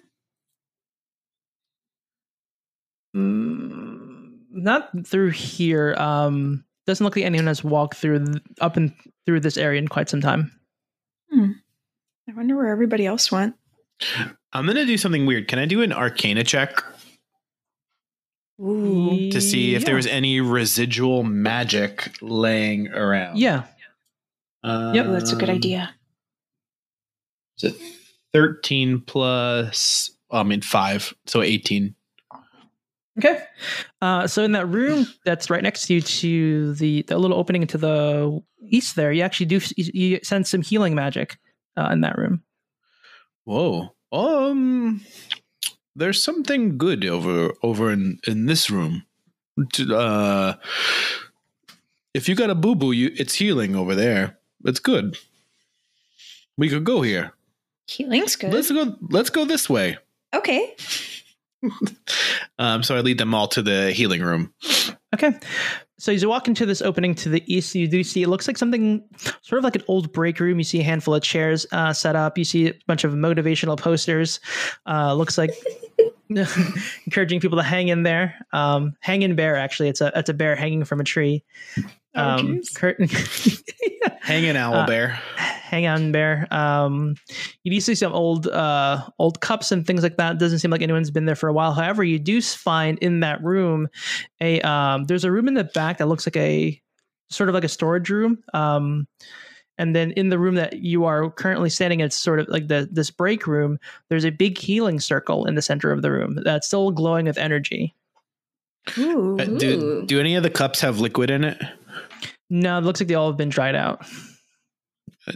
Mm, 3.16 4.40
not 4.52 4.90
through 5.06 5.32
here. 5.32 5.96
Um, 5.98 6.64
doesn't 6.86 7.04
look 7.04 7.16
like 7.16 7.26
anyone 7.26 7.48
has 7.48 7.64
walked 7.64 7.96
through 7.96 8.26
th- 8.26 8.44
up 8.62 8.78
and 8.78 8.94
through 9.26 9.40
this 9.40 9.58
area 9.58 9.80
in 9.80 9.88
quite 9.88 10.10
some 10.10 10.22
time. 10.22 10.52
I 12.30 12.34
wonder 12.36 12.56
where 12.56 12.68
everybody 12.68 13.06
else 13.06 13.32
went. 13.32 13.56
I'm 14.54 14.66
going 14.66 14.76
to 14.76 14.86
do 14.86 14.98
something 14.98 15.26
weird. 15.26 15.48
Can 15.48 15.60
I 15.60 15.66
do 15.66 15.82
an 15.82 15.92
arcana 15.92 16.44
check 16.44 16.84
Ooh. 18.62 19.32
to 19.32 19.40
see 19.42 19.76
if 19.76 19.82
Yeah. 19.82 19.86
there 19.86 19.96
was 19.96 20.08
any 20.08 20.42
residual 20.42 21.24
magic 21.24 22.12
laying 22.22 22.90
around? 22.90 23.38
Yeah. 23.38 23.64
Um, 24.64 24.94
Yep. 24.96 25.06
That's 25.08 25.32
a 25.32 25.36
good 25.36 25.50
idea. 25.50 25.94
Is 27.62 27.74
it 27.74 27.82
13 28.34 29.02
plus, 29.02 30.12
I 30.32 30.44
mean, 30.44 30.62
5, 30.62 31.14
so 31.26 31.42
18. 31.42 31.96
Okay. 33.18 33.42
Uh, 34.02 34.28
so 34.28 34.44
in 34.44 34.54
that 34.54 34.68
room 34.68 35.06
that's 35.26 35.50
right 35.50 35.62
next 35.64 35.88
to 35.88 35.96
you, 35.96 36.02
to 36.02 36.74
the, 36.76 37.02
the 37.04 37.18
little 37.18 37.38
opening 37.38 37.68
to 37.68 37.78
the 37.78 38.42
east, 38.70 38.96
there, 38.96 39.12
you 39.12 39.24
actually 39.24 39.46
do 39.48 39.60
you, 39.76 39.92
you 39.94 40.20
sense 40.24 40.50
some 40.50 40.62
healing 40.62 40.96
magic 40.96 41.38
uh, 41.76 41.90
in 41.92 42.02
that 42.02 42.18
room. 42.18 42.44
Whoa. 43.44 43.94
Um, 44.12 45.02
there's 46.00 46.24
something 46.24 46.78
good 46.78 47.06
over 47.06 47.54
over 47.62 47.92
in 47.92 48.20
in 48.28 48.46
this 48.46 48.70
room. 48.70 49.04
Uh, 49.92 50.54
if 52.14 52.30
you 52.30 52.36
got 52.36 52.50
a 52.50 52.56
boo 52.56 52.76
boo, 52.76 52.92
you 52.92 53.12
it's 53.16 53.36
healing 53.36 53.76
over 53.76 53.96
there. 53.96 54.38
It's 54.66 54.80
good. 54.80 55.18
We 56.58 56.70
could 56.70 56.84
go 56.84 57.02
here. 57.02 57.34
Healing's 57.88 58.36
good. 58.36 58.54
Let's 58.54 58.72
go. 58.72 58.96
Let's 59.10 59.30
go 59.30 59.46
this 59.46 59.70
way. 59.70 59.98
okay. 60.36 60.76
Um, 62.58 62.84
so 62.84 62.96
I 62.96 63.02
lead 63.02 63.18
them 63.18 63.34
all 63.34 63.48
to 63.50 63.62
the 63.62 63.92
healing 63.92 64.22
room. 64.22 64.54
Okay. 65.14 65.32
So 66.00 66.14
as 66.14 66.22
you 66.22 66.30
walk 66.30 66.48
into 66.48 66.66
this 66.66 66.82
opening 66.82 67.14
to 67.16 67.30
the 67.30 67.44
east, 67.54 67.76
you 67.76 67.86
do 67.86 68.06
see 68.06 68.24
it 68.24 68.30
looks 68.30 68.48
like 68.48 68.58
something 68.58 69.04
sort 69.42 69.58
of 69.58 69.66
like 69.66 69.76
an 69.76 69.84
old 69.90 70.14
break 70.14 70.40
room. 70.40 70.58
You 70.58 70.64
see 70.64 70.80
a 70.80 70.84
handful 70.84 71.14
of 71.14 71.22
chairs 71.22 71.68
uh, 71.74 71.92
set 71.92 72.16
up. 72.16 72.38
You 72.38 72.46
see 72.46 72.70
a 72.70 72.74
bunch 72.88 73.04
of 73.04 73.12
motivational 73.12 73.78
posters. 73.78 74.40
Uh, 74.88 75.14
looks 75.14 75.38
like 75.38 75.52
encouraging 77.06 77.40
people 77.40 77.58
to 77.58 77.64
hang 77.64 77.88
in 77.88 78.04
there. 78.04 78.36
Um, 78.54 78.94
hang 79.02 79.22
in 79.24 79.36
bear, 79.36 79.56
actually. 79.58 79.90
It's 79.90 80.02
a 80.02 80.12
it's 80.16 80.30
a 80.30 80.34
bear 80.34 80.56
hanging 80.56 80.84
from 80.86 81.00
a 81.00 81.04
tree. 81.04 81.44
Oh, 82.16 82.22
Um, 82.24 82.40
jeez. 82.60 82.74
curtain. 82.76 83.08
Hanging 84.22 84.56
owl 84.58 84.76
Uh, 84.76 84.86
bear. 84.88 85.20
hang 85.38 85.86
on 85.88 86.12
bear 86.12 86.48
um 86.52 87.16
you 87.64 87.72
do 87.72 87.80
see 87.80 87.94
some 87.96 88.14
old 88.14 88.48
uh 88.48 89.04
old 89.20 89.40
cups 89.42 89.72
and 89.72 89.86
things 89.86 90.02
like 90.04 90.18
that 90.18 90.34
It 90.34 90.40
doesn't 90.40 90.60
seem 90.60 90.72
like 90.72 90.82
anyone's 90.82 91.12
been 91.12 91.26
there 91.26 91.36
for 91.36 91.48
a 91.50 91.54
while 91.54 91.74
however 91.74 92.04
you 92.04 92.18
do 92.20 92.42
find 92.42 92.98
in 93.00 93.20
that 93.22 93.44
room 93.44 93.88
a 94.42 94.62
um 94.62 95.04
there's 95.06 95.24
a 95.24 95.32
room 95.32 95.48
in 95.48 95.54
the 95.56 95.64
back 95.64 95.98
that 95.98 96.08
looks 96.08 96.26
like 96.28 96.38
a 96.38 96.80
sort 97.30 97.50
of 97.50 97.56
like 97.56 97.64
a 97.64 97.70
storage 97.70 98.10
room. 98.10 98.40
Um, 98.54 99.08
and 99.80 99.96
then 99.96 100.12
in 100.12 100.30
the 100.30 100.38
room 100.38 100.56
that 100.56 100.74
you 100.80 101.06
are 101.06 101.32
currently 101.32 101.70
standing, 101.70 102.02
it's 102.02 102.16
sort 102.16 102.40
of 102.40 102.50
like 102.50 102.68
the 102.68 102.88
this 102.92 103.10
break 103.10 103.48
room. 103.48 103.80
There's 104.10 104.26
a 104.26 104.30
big 104.30 104.58
healing 104.58 105.00
circle 105.00 105.46
in 105.46 105.56
the 105.56 105.62
center 105.62 105.92
of 105.92 106.02
the 106.02 106.12
room 106.12 106.38
that's 106.44 106.68
still 106.68 106.92
glowing 106.92 107.26
with 107.26 107.38
energy. 107.38 107.96
Ooh. 108.98 109.40
Uh, 109.40 109.46
do, 109.46 110.06
do 110.06 110.20
any 110.20 110.36
of 110.36 110.44
the 110.44 110.50
cups 110.50 110.82
have 110.82 111.00
liquid 111.00 111.32
in 111.32 111.44
it? 111.44 111.58
No, 112.50 112.78
it 112.78 112.84
looks 112.84 113.00
like 113.00 113.08
they 113.08 113.16
all 113.16 113.28
have 113.28 113.38
been 113.38 113.50
dried 113.50 113.76
out. 113.76 114.06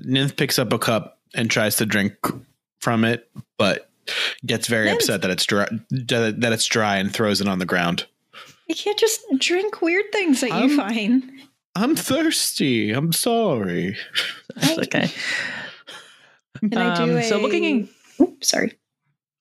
Ninth 0.03 0.35
picks 0.35 0.59
up 0.59 0.73
a 0.73 0.79
cup 0.79 1.19
and 1.35 1.49
tries 1.49 1.77
to 1.77 1.85
drink 1.85 2.13
from 2.79 3.05
it, 3.05 3.29
but 3.57 3.89
gets 4.45 4.67
very 4.67 4.87
Ninth. 4.87 4.97
upset 4.97 5.21
that 5.21 5.31
it's 5.31 5.45
dry, 5.45 5.67
that 5.89 6.35
that 6.41 6.51
it's 6.51 6.65
dry 6.65 6.97
and 6.97 7.13
throws 7.13 7.39
it 7.39 7.47
on 7.47 7.59
the 7.59 7.65
ground. 7.65 8.07
You 8.67 8.75
can't 8.75 8.99
just 8.99 9.21
drink 9.37 9.81
weird 9.81 10.11
things 10.11 10.41
that 10.41 10.49
you 10.49 10.75
find. 10.75 11.23
I'm 11.75 11.95
thirsty. 11.95 12.91
I'm 12.91 13.11
sorry. 13.11 13.97
That's 14.55 14.77
okay. 14.79 15.11
Can 16.59 16.77
I 16.77 16.95
do 16.95 17.03
Um, 17.03 17.17
a... 17.17 17.23
so 17.23 17.39
looking 17.39 17.63
in, 17.63 17.89
Oops, 18.21 18.47
sorry. 18.47 18.73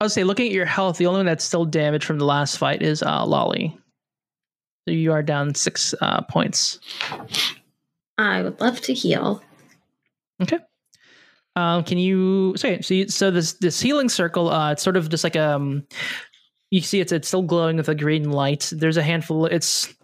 I 0.00 0.04
would 0.04 0.12
say 0.12 0.24
looking 0.24 0.46
at 0.46 0.52
your 0.52 0.66
health, 0.66 0.98
the 0.98 1.06
only 1.06 1.18
one 1.18 1.26
that's 1.26 1.44
still 1.44 1.64
damaged 1.64 2.04
from 2.04 2.18
the 2.18 2.24
last 2.24 2.58
fight 2.58 2.82
is 2.82 3.02
uh, 3.02 3.24
Lolly. 3.24 3.76
So 4.88 4.92
you 4.92 5.12
are 5.12 5.22
down 5.22 5.54
six 5.54 5.94
uh, 6.00 6.22
points. 6.22 6.80
I 8.18 8.42
would 8.42 8.60
love 8.60 8.80
to 8.82 8.94
heal. 8.94 9.42
Okay. 10.42 10.58
Um, 11.54 11.84
can 11.84 11.98
you? 11.98 12.54
So, 12.56 12.80
so, 12.80 12.94
you, 12.94 13.08
so 13.08 13.30
this 13.30 13.52
this 13.54 13.80
healing 13.80 14.08
circle, 14.08 14.50
uh, 14.50 14.72
it's 14.72 14.82
sort 14.82 14.96
of 14.96 15.08
just 15.08 15.22
like 15.22 15.36
um, 15.36 15.86
you 16.70 16.80
see 16.80 16.98
it's 16.98 17.12
it's 17.12 17.28
still 17.28 17.42
glowing 17.42 17.76
with 17.76 17.88
a 17.88 17.94
green 17.94 18.30
light. 18.30 18.72
There's 18.74 18.96
a 18.96 19.02
handful. 19.02 19.46
It's 19.46 19.94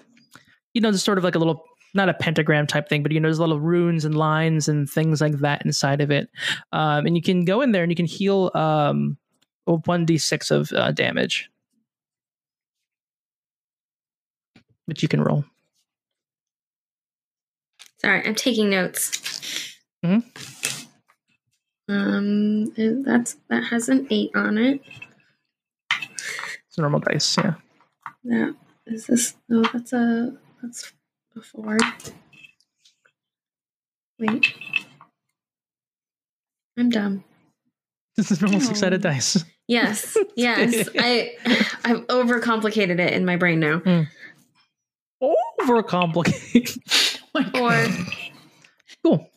you 0.74 0.80
know, 0.80 0.92
just 0.92 1.04
sort 1.04 1.18
of 1.18 1.24
like 1.24 1.34
a 1.34 1.38
little 1.38 1.64
not 1.94 2.08
a 2.08 2.14
pentagram 2.14 2.66
type 2.66 2.88
thing, 2.88 3.02
but 3.02 3.12
you 3.12 3.20
know, 3.20 3.28
there's 3.28 3.38
a 3.38 3.42
little 3.42 3.60
runes 3.60 4.04
and 4.04 4.14
lines 4.16 4.68
and 4.68 4.88
things 4.88 5.20
like 5.20 5.38
that 5.38 5.64
inside 5.64 6.00
of 6.00 6.10
it. 6.10 6.28
Um, 6.72 7.06
and 7.06 7.16
you 7.16 7.22
can 7.22 7.44
go 7.44 7.60
in 7.60 7.72
there 7.72 7.82
and 7.82 7.90
you 7.90 7.96
can 7.96 8.06
heal 8.06 8.50
um, 8.54 9.16
one 9.64 10.04
d 10.04 10.18
six 10.18 10.50
of 10.50 10.72
uh, 10.72 10.92
damage, 10.92 11.50
which 14.86 15.02
you 15.02 15.08
can 15.08 15.22
roll. 15.22 15.44
Sorry, 18.00 18.24
I'm 18.24 18.34
taking 18.34 18.70
notes. 18.70 19.76
Mhm. 20.04 20.22
Um, 21.88 22.66
that's 23.02 23.36
that 23.48 23.64
has 23.64 23.88
an 23.88 24.06
eight 24.10 24.30
on 24.34 24.58
it. 24.58 24.80
It's 25.90 26.76
a 26.76 26.82
normal 26.82 27.00
dice, 27.00 27.36
yeah. 27.38 27.54
That 28.24 28.54
is 28.86 29.06
this. 29.06 29.34
No, 29.48 29.62
that's 29.72 29.92
a 29.92 30.36
that's 30.62 30.92
a 31.38 31.42
four. 31.42 31.76
Wait, 34.18 34.54
I'm 36.76 36.90
dumb. 36.90 37.24
This 38.16 38.30
is 38.32 38.40
normal 38.40 38.60
six 38.60 38.80
sided 38.80 39.04
Oh. 39.06 39.10
dice. 39.10 39.44
Yes, 39.68 40.16
yes. 40.36 40.88
I 40.98 41.32
I've 41.84 42.06
overcomplicated 42.08 42.98
it 42.98 43.12
in 43.12 43.24
my 43.24 43.36
brain 43.36 43.60
now. 43.60 43.78
Hmm. 43.78 44.02
Overcomplicate. 45.62 46.78
Or 47.54 47.86
cool. 49.04 49.30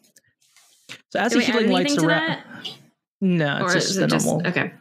So 1.11 1.19
as 1.19 1.33
do 1.33 1.39
the 1.39 1.45
healing 1.45 1.69
lights 1.69 1.95
to 1.95 2.07
around, 2.07 2.29
that? 2.29 2.45
no, 3.19 3.57
it's 3.57 3.63
Or 3.65 3.73
just 3.75 3.89
is 3.91 3.95
the 3.97 4.03
it 4.05 4.09
just 4.09 4.25
normal. 4.25 4.47
okay? 4.47 4.73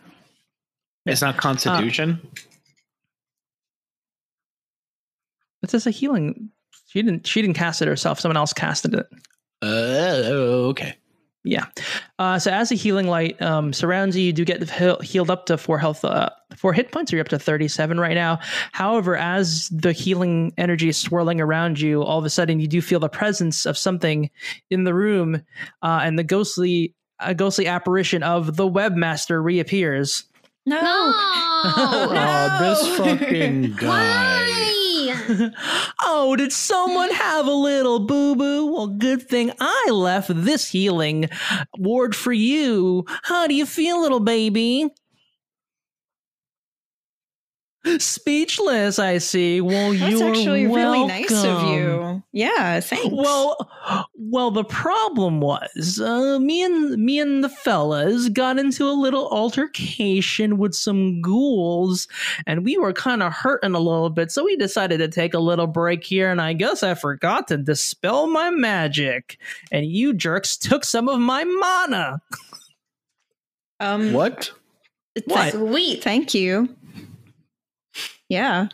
It's 1.04 1.20
not 1.20 1.34
uh, 1.34 1.38
Constitution. 1.40 2.20
It's 5.62 5.72
just 5.72 5.86
a 5.86 5.90
healing. 5.90 6.50
She 6.90 7.02
didn't. 7.02 7.26
She 7.26 7.40
didn't 7.40 7.56
cast 7.56 7.80
it 7.82 7.88
herself. 7.88 8.18
Someone 8.20 8.36
else 8.36 8.52
casted 8.52 8.94
it. 8.94 9.06
Uh, 9.62 10.22
okay. 10.70 10.96
Yeah. 11.44 11.66
Uh, 12.18 12.38
so 12.38 12.50
as 12.50 12.68
the 12.68 12.74
healing 12.74 13.06
light 13.06 13.40
um, 13.40 13.72
surrounds 13.72 14.14
you, 14.16 14.24
you 14.24 14.32
do 14.32 14.44
get 14.44 14.68
heal- 14.68 14.98
healed 15.00 15.30
up 15.30 15.46
to 15.46 15.56
four 15.56 15.78
health, 15.78 16.04
uh, 16.04 16.28
four 16.56 16.72
hit 16.74 16.90
points. 16.92 17.12
You're 17.12 17.20
up 17.22 17.28
to 17.28 17.38
37 17.38 17.98
right 17.98 18.12
now. 18.14 18.40
However, 18.72 19.16
as 19.16 19.68
the 19.70 19.92
healing 19.92 20.52
energy 20.58 20.88
is 20.90 20.98
swirling 20.98 21.40
around 21.40 21.80
you, 21.80 22.02
all 22.02 22.18
of 22.18 22.24
a 22.26 22.30
sudden 22.30 22.60
you 22.60 22.66
do 22.66 22.82
feel 22.82 23.00
the 23.00 23.08
presence 23.08 23.64
of 23.64 23.78
something 23.78 24.28
in 24.68 24.84
the 24.84 24.92
room, 24.92 25.36
uh, 25.82 26.00
and 26.02 26.18
the 26.18 26.24
ghostly, 26.24 26.94
a 27.20 27.34
ghostly 27.34 27.66
apparition 27.66 28.22
of 28.22 28.56
the 28.56 28.68
webmaster 28.68 29.42
reappears. 29.42 30.24
No. 30.66 30.78
Oh, 30.82 32.10
No. 32.12 32.58
this 32.68 32.96
fucking 32.98 33.72
guy. 33.78 34.39
Oh, 36.02 36.34
did 36.36 36.52
someone 36.52 37.10
have 37.10 37.46
a 37.46 37.50
little 37.52 38.00
boo 38.00 38.34
boo? 38.34 38.72
Well, 38.72 38.86
good 38.88 39.28
thing 39.28 39.52
I 39.60 39.90
left 39.90 40.30
this 40.34 40.68
healing 40.68 41.28
ward 41.78 42.14
for 42.16 42.32
you. 42.32 43.04
How 43.22 43.46
do 43.46 43.54
you 43.54 43.66
feel, 43.66 44.00
little 44.00 44.20
baby? 44.20 44.88
Speechless, 47.98 48.98
I 48.98 49.16
see. 49.18 49.62
Well, 49.62 49.94
That's 49.94 50.12
you're 50.12 50.28
actually 50.28 50.66
really 50.66 51.06
nice 51.06 51.32
of 51.44 51.62
you. 51.68 52.22
Yeah, 52.32 52.78
thanks. 52.80 53.08
Well, 53.10 53.56
well, 54.18 54.50
the 54.50 54.64
problem 54.64 55.40
was 55.40 55.98
uh, 55.98 56.38
me 56.40 56.62
and 56.62 57.02
me 57.02 57.18
and 57.18 57.42
the 57.42 57.48
fellas 57.48 58.28
got 58.28 58.58
into 58.58 58.86
a 58.86 58.92
little 58.92 59.28
altercation 59.28 60.58
with 60.58 60.74
some 60.74 61.22
ghouls, 61.22 62.06
and 62.46 62.66
we 62.66 62.76
were 62.76 62.92
kind 62.92 63.22
of 63.22 63.32
hurting 63.32 63.74
a 63.74 63.80
little 63.80 64.10
bit. 64.10 64.30
So 64.30 64.44
we 64.44 64.56
decided 64.56 64.98
to 64.98 65.08
take 65.08 65.32
a 65.32 65.38
little 65.38 65.66
break 65.66 66.04
here, 66.04 66.30
and 66.30 66.40
I 66.40 66.52
guess 66.52 66.82
I 66.82 66.92
forgot 66.94 67.48
to 67.48 67.56
dispel 67.56 68.26
my 68.26 68.50
magic, 68.50 69.38
and 69.72 69.86
you 69.86 70.12
jerks 70.12 70.58
took 70.58 70.84
some 70.84 71.08
of 71.08 71.18
my 71.18 71.44
mana. 71.44 72.20
um, 73.80 74.12
What? 74.12 74.52
What? 75.24 75.52
Sweet. 75.52 76.04
Thank 76.04 76.34
you. 76.34 76.76
Yeah, 78.30 78.68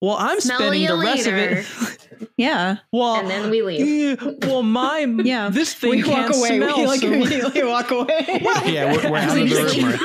Well, 0.00 0.16
I'm 0.18 0.38
Smell 0.40 0.58
spending 0.58 0.86
the 0.86 0.96
rest 0.96 1.26
later. 1.26 1.58
of 1.58 2.22
it. 2.22 2.30
yeah. 2.36 2.76
well, 2.92 3.16
And 3.16 3.28
then 3.30 3.50
we 3.50 3.62
leave. 3.62 4.20
yeah, 4.20 4.32
well, 4.46 4.62
my 4.62 4.98
Yeah. 5.24 5.48
this 5.48 5.74
thing 5.74 5.90
we 5.90 6.02
can't 6.02 6.28
walk 6.34 6.36
away. 6.36 6.56
smell. 6.58 6.76
we 6.78 6.86
like 6.86 7.00
so- 7.00 7.06
immediately 7.12 7.64
walk 7.64 7.90
away. 7.90 8.40
Yeah, 8.66 8.92
we're, 8.92 9.10
we're 9.10 9.16
out 9.18 9.36
of 9.38 9.48
the 9.48 9.54
room. 9.56 9.98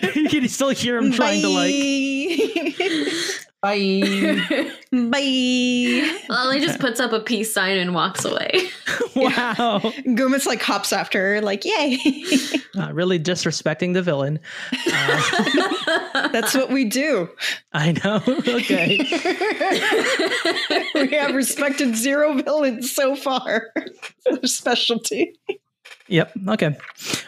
right? 0.00 0.16
you 0.16 0.28
can 0.28 0.48
still 0.48 0.70
hear 0.70 0.96
him 0.98 1.12
trying 1.12 1.42
to 1.42 1.48
like. 1.48 1.74
Bye. 3.62 4.00
Bye. 4.92 6.18
Lolly 6.30 6.60
just 6.60 6.80
puts 6.80 6.98
up 6.98 7.12
a 7.12 7.20
peace 7.20 7.52
sign 7.52 7.76
and 7.76 7.94
walks 7.94 8.24
away. 8.24 8.50
Wow. 9.16 9.80
Gumitz 10.06 10.46
like 10.46 10.62
hops 10.62 10.92
after 10.92 11.18
her, 11.34 11.40
like, 11.42 11.64
yay. 11.64 11.98
Uh, 12.78 12.92
really 12.92 13.18
disrespecting 13.18 13.92
the 13.92 14.00
villain. 14.00 14.38
Uh, 14.86 16.28
That's 16.28 16.54
what 16.54 16.70
we 16.70 16.84
do. 16.84 17.28
I 17.72 17.92
know. 17.92 18.22
Okay. 18.26 18.98
we 20.94 21.08
have 21.16 21.34
respected 21.34 21.96
zero 21.96 22.34
villains 22.34 22.92
so 22.92 23.16
far. 23.16 23.72
Their 24.24 24.44
specialty. 24.44 25.36
Yep. 26.08 26.32
Okay. 26.48 26.66
All 26.66 26.74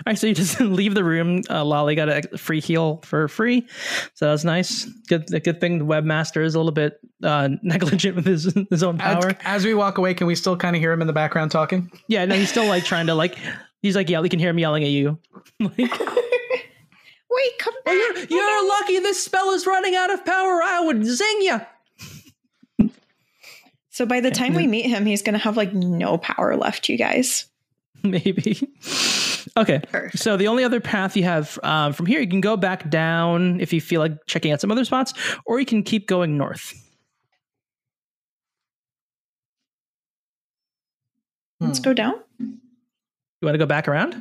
right. 0.07 0.19
So 0.19 0.27
you 0.27 0.35
just 0.43 0.61
leave 0.61 0.95
the 0.95 1.05
room. 1.05 1.43
Uh, 1.49 1.65
Lolly 1.65 1.95
got 1.95 2.09
a 2.09 2.23
free 2.37 2.61
heal 2.61 3.01
for 3.05 3.29
free, 3.29 3.67
so 4.15 4.29
that's 4.31 4.45
nice. 4.45 4.85
Good. 5.09 5.33
A 5.33 5.41
good 5.41 5.61
thing 5.61 5.79
the 5.79 5.85
webmaster 5.85 6.45
is 6.45 6.55
a 6.55 6.59
little 6.59 6.73
bit 6.73 6.99
uh, 7.23 7.51
negligent 7.63 8.17
with 8.17 8.27
his 8.27 8.53
his 8.71 8.83
own 8.83 8.99
power. 8.99 9.37
as 9.45 9.65
we 9.65 9.75
walk 9.75 9.99
away, 9.99 10.15
can 10.15 10.27
we 10.27 10.35
still 10.35 10.57
kind 10.57 10.75
of 10.75 10.81
hear 10.83 10.93
him 10.93 11.01
in 11.01 11.07
the 11.07 11.13
background 11.13 11.51
talking? 11.51 11.91
Yeah. 12.09 12.25
No, 12.25 12.35
he's 12.35 12.51
still 12.51 12.67
like 12.67 12.85
trying 12.85 13.07
to 13.07 13.15
like. 13.15 13.37
He's 13.83 13.97
like, 13.97 14.09
yeah, 14.09 14.21
we 14.21 14.29
can 14.29 14.39
hear 14.39 14.51
him 14.51 14.59
yelling 14.59 14.85
at 14.85 14.91
you. 14.91 15.19
like, 15.61 15.77
Wait, 15.79 17.59
come 17.59 17.75
back. 17.75 17.89
oh, 17.89 17.93
you're, 17.93 18.25
you're 18.27 18.69
lucky 18.69 18.99
this 19.01 19.25
spell 19.25 19.51
is 19.51 19.67
running 19.67 19.97
out 19.97 20.13
of 20.13 20.25
power. 20.25 20.63
I 20.63 20.81
would 20.85 21.05
zing 21.05 21.39
you. 21.41 21.61
So 23.91 24.07
by 24.07 24.21
the 24.21 24.31
time 24.31 24.55
we 24.55 24.67
meet 24.67 24.87
him, 24.87 25.05
he's 25.05 25.23
going 25.23 25.35
to 25.35 25.39
have 25.39 25.57
like 25.57 25.75
no 25.75 26.17
power 26.19 26.57
left, 26.57 26.89
you 26.89 26.97
guys. 26.97 27.47
Maybe. 28.09 28.69
Okay. 29.57 29.81
Perfect. 29.91 30.19
So 30.19 30.37
the 30.37 30.49
only 30.49 30.65
other 30.65 30.81
path 30.81 31.17
you 31.17 31.25
have 31.25 31.59
um, 31.63 31.93
from 31.93 32.07
here, 32.07 32.21
you 32.21 32.29
can 32.29 32.41
go 32.41 32.57
back 32.57 32.89
down 32.91 33.61
if 33.61 33.73
you 33.73 33.81
feel 33.81 34.01
like 34.01 34.13
checking 34.27 34.53
out 34.53 34.61
some 34.61 34.71
other 34.71 34.85
spots, 34.85 35.13
or 35.47 35.59
you 35.61 35.67
can 35.67 35.83
keep 35.83 36.07
going 36.07 36.37
north. 36.39 36.73
Let's 41.61 41.79
go 41.81 41.93
down. 41.95 42.15
You 42.39 43.47
want 43.47 43.55
to 43.55 43.59
go 43.59 43.67
back 43.67 43.87
around? 43.89 44.15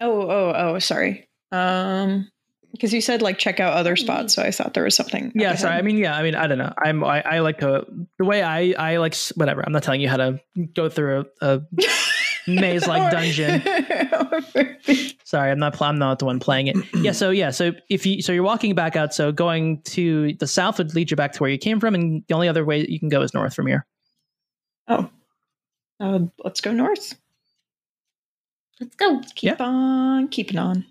Oh, 0.00 0.22
oh, 0.22 0.52
oh, 0.54 0.78
sorry. 0.80 1.28
Um, 1.52 2.28
because 2.72 2.92
you 2.92 3.00
said 3.00 3.22
like 3.22 3.38
check 3.38 3.60
out 3.60 3.74
other 3.74 3.94
spots, 3.96 4.34
so 4.34 4.42
I 4.42 4.50
thought 4.50 4.74
there 4.74 4.82
was 4.84 4.96
something. 4.96 5.26
up 5.26 5.32
Yeah. 5.34 5.46
ahead. 5.48 5.58
Sorry. 5.60 5.74
I 5.76 5.82
mean, 5.82 5.98
yeah. 5.98 6.16
I 6.16 6.22
mean, 6.22 6.34
I 6.34 6.46
don't 6.46 6.58
know. 6.58 6.72
I'm. 6.82 7.04
I, 7.04 7.20
I 7.22 7.38
like 7.40 7.58
to 7.58 7.86
the 8.18 8.24
way 8.24 8.42
I. 8.42 8.72
I 8.78 8.96
like 8.96 9.14
whatever. 9.34 9.62
I'm 9.64 9.72
not 9.72 9.82
telling 9.82 10.00
you 10.00 10.08
how 10.08 10.16
to 10.16 10.40
go 10.74 10.88
through 10.88 11.26
a, 11.40 11.46
a 11.56 11.62
maze 12.46 12.86
like 12.86 13.10
dungeon. 13.12 13.62
Sorry, 15.24 15.50
I'm 15.50 15.58
not. 15.58 15.74
pl- 15.74 15.86
I'm 15.86 15.98
not 15.98 16.18
the 16.18 16.24
one 16.24 16.40
playing 16.40 16.66
it. 16.68 16.76
yeah. 16.96 17.12
So 17.12 17.30
yeah. 17.30 17.50
So 17.50 17.72
if 17.88 18.04
you 18.06 18.22
so 18.22 18.32
you're 18.32 18.42
walking 18.42 18.74
back 18.74 18.96
out. 18.96 19.14
So 19.14 19.32
going 19.32 19.80
to 19.82 20.34
the 20.34 20.46
south 20.46 20.78
would 20.78 20.94
lead 20.94 21.10
you 21.10 21.16
back 21.16 21.32
to 21.32 21.40
where 21.40 21.50
you 21.50 21.58
came 21.58 21.80
from, 21.80 21.94
and 21.94 22.22
the 22.28 22.34
only 22.34 22.48
other 22.48 22.64
way 22.64 22.86
you 22.86 22.98
can 22.98 23.08
go 23.08 23.22
is 23.22 23.32
north 23.34 23.54
from 23.54 23.66
here. 23.66 23.86
oh, 24.88 25.08
uh, 26.00 26.20
let's 26.44 26.60
go 26.60 26.72
north. 26.72 27.14
Let's 28.80 28.96
go. 28.96 29.20
Keep 29.36 29.60
on 29.60 30.28
keeping 30.28 30.58
on. 30.58 30.84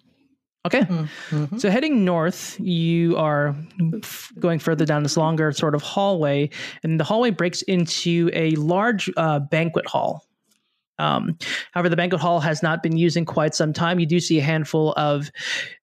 Okay. 0.66 0.82
Mhm. 0.82 1.60
So 1.60 1.70
heading 1.72 2.06
north, 2.06 2.60
you 2.60 3.18
are 3.18 3.56
f- 4.04 4.32
going 4.40 4.60
further 4.60 4.86
down 4.86 5.02
this 5.04 5.18
longer 5.18 5.52
sort 5.52 5.74
of 5.76 5.82
hallway, 5.82 6.50
and 6.84 7.00
the 7.00 7.04
hallway 7.04 7.32
breaks 7.32 7.64
into 7.64 8.30
a 8.34 8.52
large 8.52 9.10
uh, 9.18 9.40
banquet 9.40 9.88
hall. 9.88 10.24
Um, 11.02 11.38
however, 11.72 11.90
the 11.90 11.96
banquet 11.96 12.22
hall 12.22 12.40
has 12.40 12.62
not 12.62 12.84
been 12.84 12.96
used 12.96 13.18
in 13.18 13.26
quite 13.26 13.56
some 13.56 13.74
time. 13.74 14.00
You 14.00 14.06
do 14.06 14.20
see 14.20 14.38
a 14.40 14.44
handful 14.44 14.94
of 14.94 15.32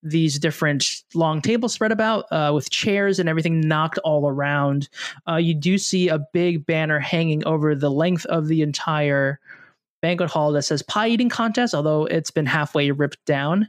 these 0.01 0.39
different 0.39 1.03
long 1.13 1.41
tables 1.41 1.73
spread 1.73 1.91
about 1.91 2.25
uh, 2.31 2.51
with 2.55 2.69
chairs 2.69 3.19
and 3.19 3.27
everything 3.27 3.59
knocked 3.59 3.97
all 3.99 4.29
around. 4.29 4.87
Uh, 5.27 5.35
you 5.35 5.53
do 5.53 5.77
see 5.77 6.07
a 6.07 6.19
big 6.33 6.65
banner 6.65 6.99
hanging 6.99 7.45
over 7.45 7.75
the 7.75 7.91
length 7.91 8.25
of 8.27 8.47
the 8.47 8.61
entire 8.61 9.39
banquet 10.01 10.29
hall 10.29 10.53
that 10.53 10.63
says 10.63 10.81
pie 10.83 11.09
eating 11.09 11.29
contest, 11.29 11.73
although 11.73 12.05
it's 12.05 12.31
been 12.31 12.45
halfway 12.45 12.89
ripped 12.91 13.23
down. 13.25 13.67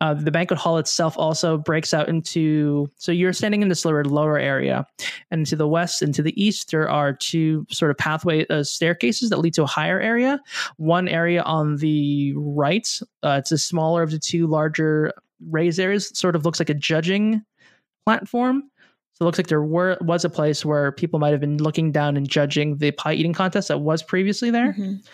Uh, 0.00 0.14
the 0.14 0.30
banquet 0.30 0.58
hall 0.60 0.78
itself 0.78 1.18
also 1.18 1.58
breaks 1.58 1.92
out 1.92 2.08
into 2.08 2.88
so 2.96 3.10
you're 3.10 3.32
standing 3.32 3.62
in 3.62 3.68
this 3.68 3.84
lower 3.84 4.04
lower 4.04 4.38
area, 4.38 4.86
and 5.32 5.44
to 5.46 5.56
the 5.56 5.66
west 5.66 6.02
and 6.02 6.14
to 6.14 6.22
the 6.22 6.40
east 6.40 6.70
there 6.70 6.88
are 6.88 7.12
two 7.12 7.66
sort 7.68 7.90
of 7.90 7.96
pathway 7.98 8.46
uh, 8.46 8.62
staircases 8.62 9.28
that 9.30 9.40
lead 9.40 9.54
to 9.54 9.64
a 9.64 9.66
higher 9.66 10.00
area. 10.00 10.40
One 10.76 11.08
area 11.08 11.42
on 11.42 11.76
the 11.78 12.32
right, 12.36 12.88
uh, 13.24 13.38
it's 13.40 13.50
a 13.50 13.58
smaller 13.58 14.04
of 14.04 14.12
the 14.12 14.20
two 14.20 14.46
larger 14.46 15.12
raised 15.50 15.80
areas. 15.80 16.16
Sort 16.16 16.36
of 16.36 16.44
looks 16.44 16.60
like 16.60 16.70
a 16.70 16.74
judging 16.74 17.42
platform. 18.06 18.62
So 19.14 19.24
it 19.24 19.26
looks 19.26 19.38
like 19.38 19.48
there 19.48 19.64
were 19.64 19.98
was 20.00 20.24
a 20.24 20.30
place 20.30 20.64
where 20.64 20.92
people 20.92 21.18
might 21.18 21.32
have 21.32 21.40
been 21.40 21.58
looking 21.58 21.90
down 21.90 22.16
and 22.16 22.28
judging 22.28 22.76
the 22.76 22.92
pie 22.92 23.14
eating 23.14 23.32
contest 23.32 23.66
that 23.66 23.80
was 23.80 24.00
previously 24.00 24.52
there. 24.52 24.74
Mhm. 24.78 25.04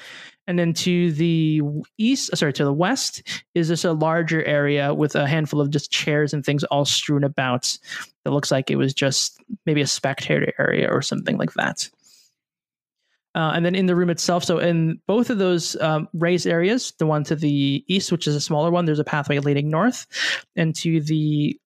And 0.46 0.58
then 0.58 0.74
to 0.74 1.10
the 1.12 1.62
east, 1.96 2.32
uh, 2.32 2.36
sorry, 2.36 2.52
to 2.54 2.64
the 2.64 2.72
west 2.72 3.22
is 3.54 3.68
just 3.68 3.84
a 3.84 3.92
larger 3.92 4.44
area 4.44 4.92
with 4.92 5.14
a 5.14 5.26
handful 5.26 5.60
of 5.60 5.70
just 5.70 5.90
chairs 5.90 6.34
and 6.34 6.44
things 6.44 6.64
all 6.64 6.84
strewn 6.84 7.24
about. 7.24 7.78
That 8.24 8.32
looks 8.32 8.50
like 8.50 8.70
it 8.70 8.76
was 8.76 8.92
just 8.92 9.40
maybe 9.66 9.80
a 9.80 9.86
spectator 9.86 10.52
area 10.58 10.88
or 10.90 11.02
something 11.02 11.38
like 11.38 11.54
that. 11.54 11.88
Uh, 13.34 13.52
and 13.54 13.64
then 13.64 13.74
in 13.74 13.86
the 13.86 13.96
room 13.96 14.10
itself, 14.10 14.44
so 14.44 14.58
in 14.58 15.00
both 15.08 15.28
of 15.28 15.38
those 15.38 15.74
um, 15.80 16.08
raised 16.12 16.46
areas, 16.46 16.92
the 16.98 17.06
one 17.06 17.24
to 17.24 17.34
the 17.34 17.84
east, 17.88 18.12
which 18.12 18.28
is 18.28 18.36
a 18.36 18.40
smaller 18.40 18.70
one, 18.70 18.84
there's 18.84 19.00
a 19.00 19.04
pathway 19.04 19.40
leading 19.40 19.68
north, 19.68 20.06
and 20.54 20.74
to 20.76 21.00
the 21.00 21.58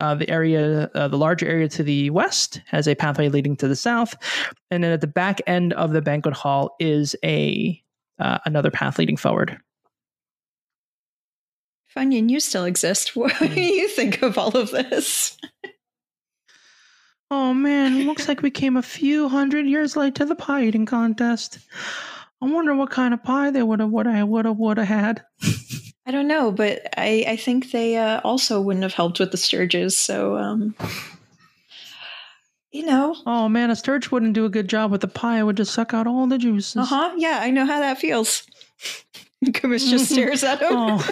uh, 0.00 0.14
the 0.14 0.28
area, 0.28 0.90
uh, 0.94 1.08
the 1.08 1.18
larger 1.18 1.46
area 1.46 1.68
to 1.68 1.82
the 1.82 2.10
west, 2.10 2.60
has 2.66 2.88
a 2.88 2.94
pathway 2.94 3.28
leading 3.28 3.56
to 3.56 3.68
the 3.68 3.76
south, 3.76 4.14
and 4.70 4.82
then 4.82 4.92
at 4.92 5.00
the 5.00 5.06
back 5.06 5.40
end 5.46 5.72
of 5.74 5.92
the 5.92 6.02
banquet 6.02 6.34
hall 6.34 6.74
is 6.80 7.14
a 7.24 7.80
uh, 8.18 8.38
another 8.44 8.70
path 8.70 8.98
leading 8.98 9.16
forward. 9.16 9.58
Funyun, 11.96 12.30
you 12.30 12.40
still 12.40 12.64
exist. 12.64 13.12
What 13.16 13.38
do 13.38 13.60
you 13.60 13.88
think 13.88 14.22
of 14.22 14.38
all 14.38 14.56
of 14.56 14.70
this? 14.70 15.36
Oh 17.30 17.54
man, 17.54 18.06
looks 18.06 18.26
like 18.26 18.42
we 18.42 18.50
came 18.50 18.76
a 18.76 18.82
few 18.82 19.28
hundred 19.28 19.66
years 19.66 19.96
late 19.96 20.16
to 20.16 20.24
the 20.24 20.34
pie 20.34 20.64
eating 20.64 20.86
contest. 20.86 21.58
I 22.42 22.46
wonder 22.46 22.74
what 22.74 22.90
kind 22.90 23.12
of 23.12 23.22
pie 23.22 23.50
they 23.50 23.62
would 23.62 23.80
have, 23.80 23.90
would 23.90 24.06
have, 24.06 24.28
would 24.28 24.44
have, 24.46 24.56
would 24.56 24.78
have 24.78 24.88
had. 24.88 25.24
I 26.06 26.10
don't 26.12 26.26
know, 26.28 26.50
but 26.50 26.86
I, 26.96 27.24
I 27.28 27.36
think 27.36 27.70
they 27.70 27.96
uh, 27.96 28.20
also 28.24 28.60
wouldn't 28.60 28.82
have 28.82 28.94
helped 28.94 29.20
with 29.20 29.30
the 29.30 29.36
Stirges. 29.36 29.92
So, 29.92 30.36
um, 30.38 30.74
you 32.72 32.84
know, 32.86 33.14
Oh 33.26 33.48
man, 33.48 33.70
a 33.70 33.76
stirge 33.76 34.10
wouldn't 34.10 34.32
do 34.32 34.44
a 34.44 34.48
good 34.48 34.68
job 34.68 34.90
with 34.90 35.02
the 35.02 35.08
pie. 35.08 35.38
It 35.38 35.42
would 35.42 35.56
just 35.56 35.74
suck 35.74 35.92
out 35.92 36.06
all 36.06 36.26
the 36.26 36.38
juices. 36.38 36.76
uh 36.76 36.84
huh. 36.84 37.12
Yeah, 37.16 37.38
I 37.40 37.50
know 37.50 37.66
how 37.66 37.78
that 37.80 37.98
feels. 37.98 38.42
Kumis 39.44 39.88
just 39.90 40.10
stares 40.10 40.42
at 40.42 40.60
him. 40.62 40.68
Oh. 40.72 41.10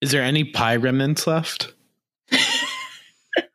Is 0.00 0.10
there 0.10 0.22
any 0.22 0.44
pie 0.44 0.76
remnants 0.76 1.26
left? 1.26 1.72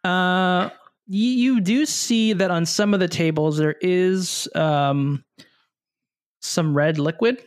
Uh, 0.04 0.70
you, 1.08 1.30
you 1.56 1.62
do 1.62 1.86
see 1.86 2.34
that 2.34 2.52
on 2.52 2.66
some 2.66 2.94
of 2.94 3.00
the 3.00 3.08
tables 3.08 3.58
there 3.58 3.76
is 3.82 4.48
um, 4.56 5.24
some 6.42 6.76
red 6.76 7.00
liquid 7.00 7.42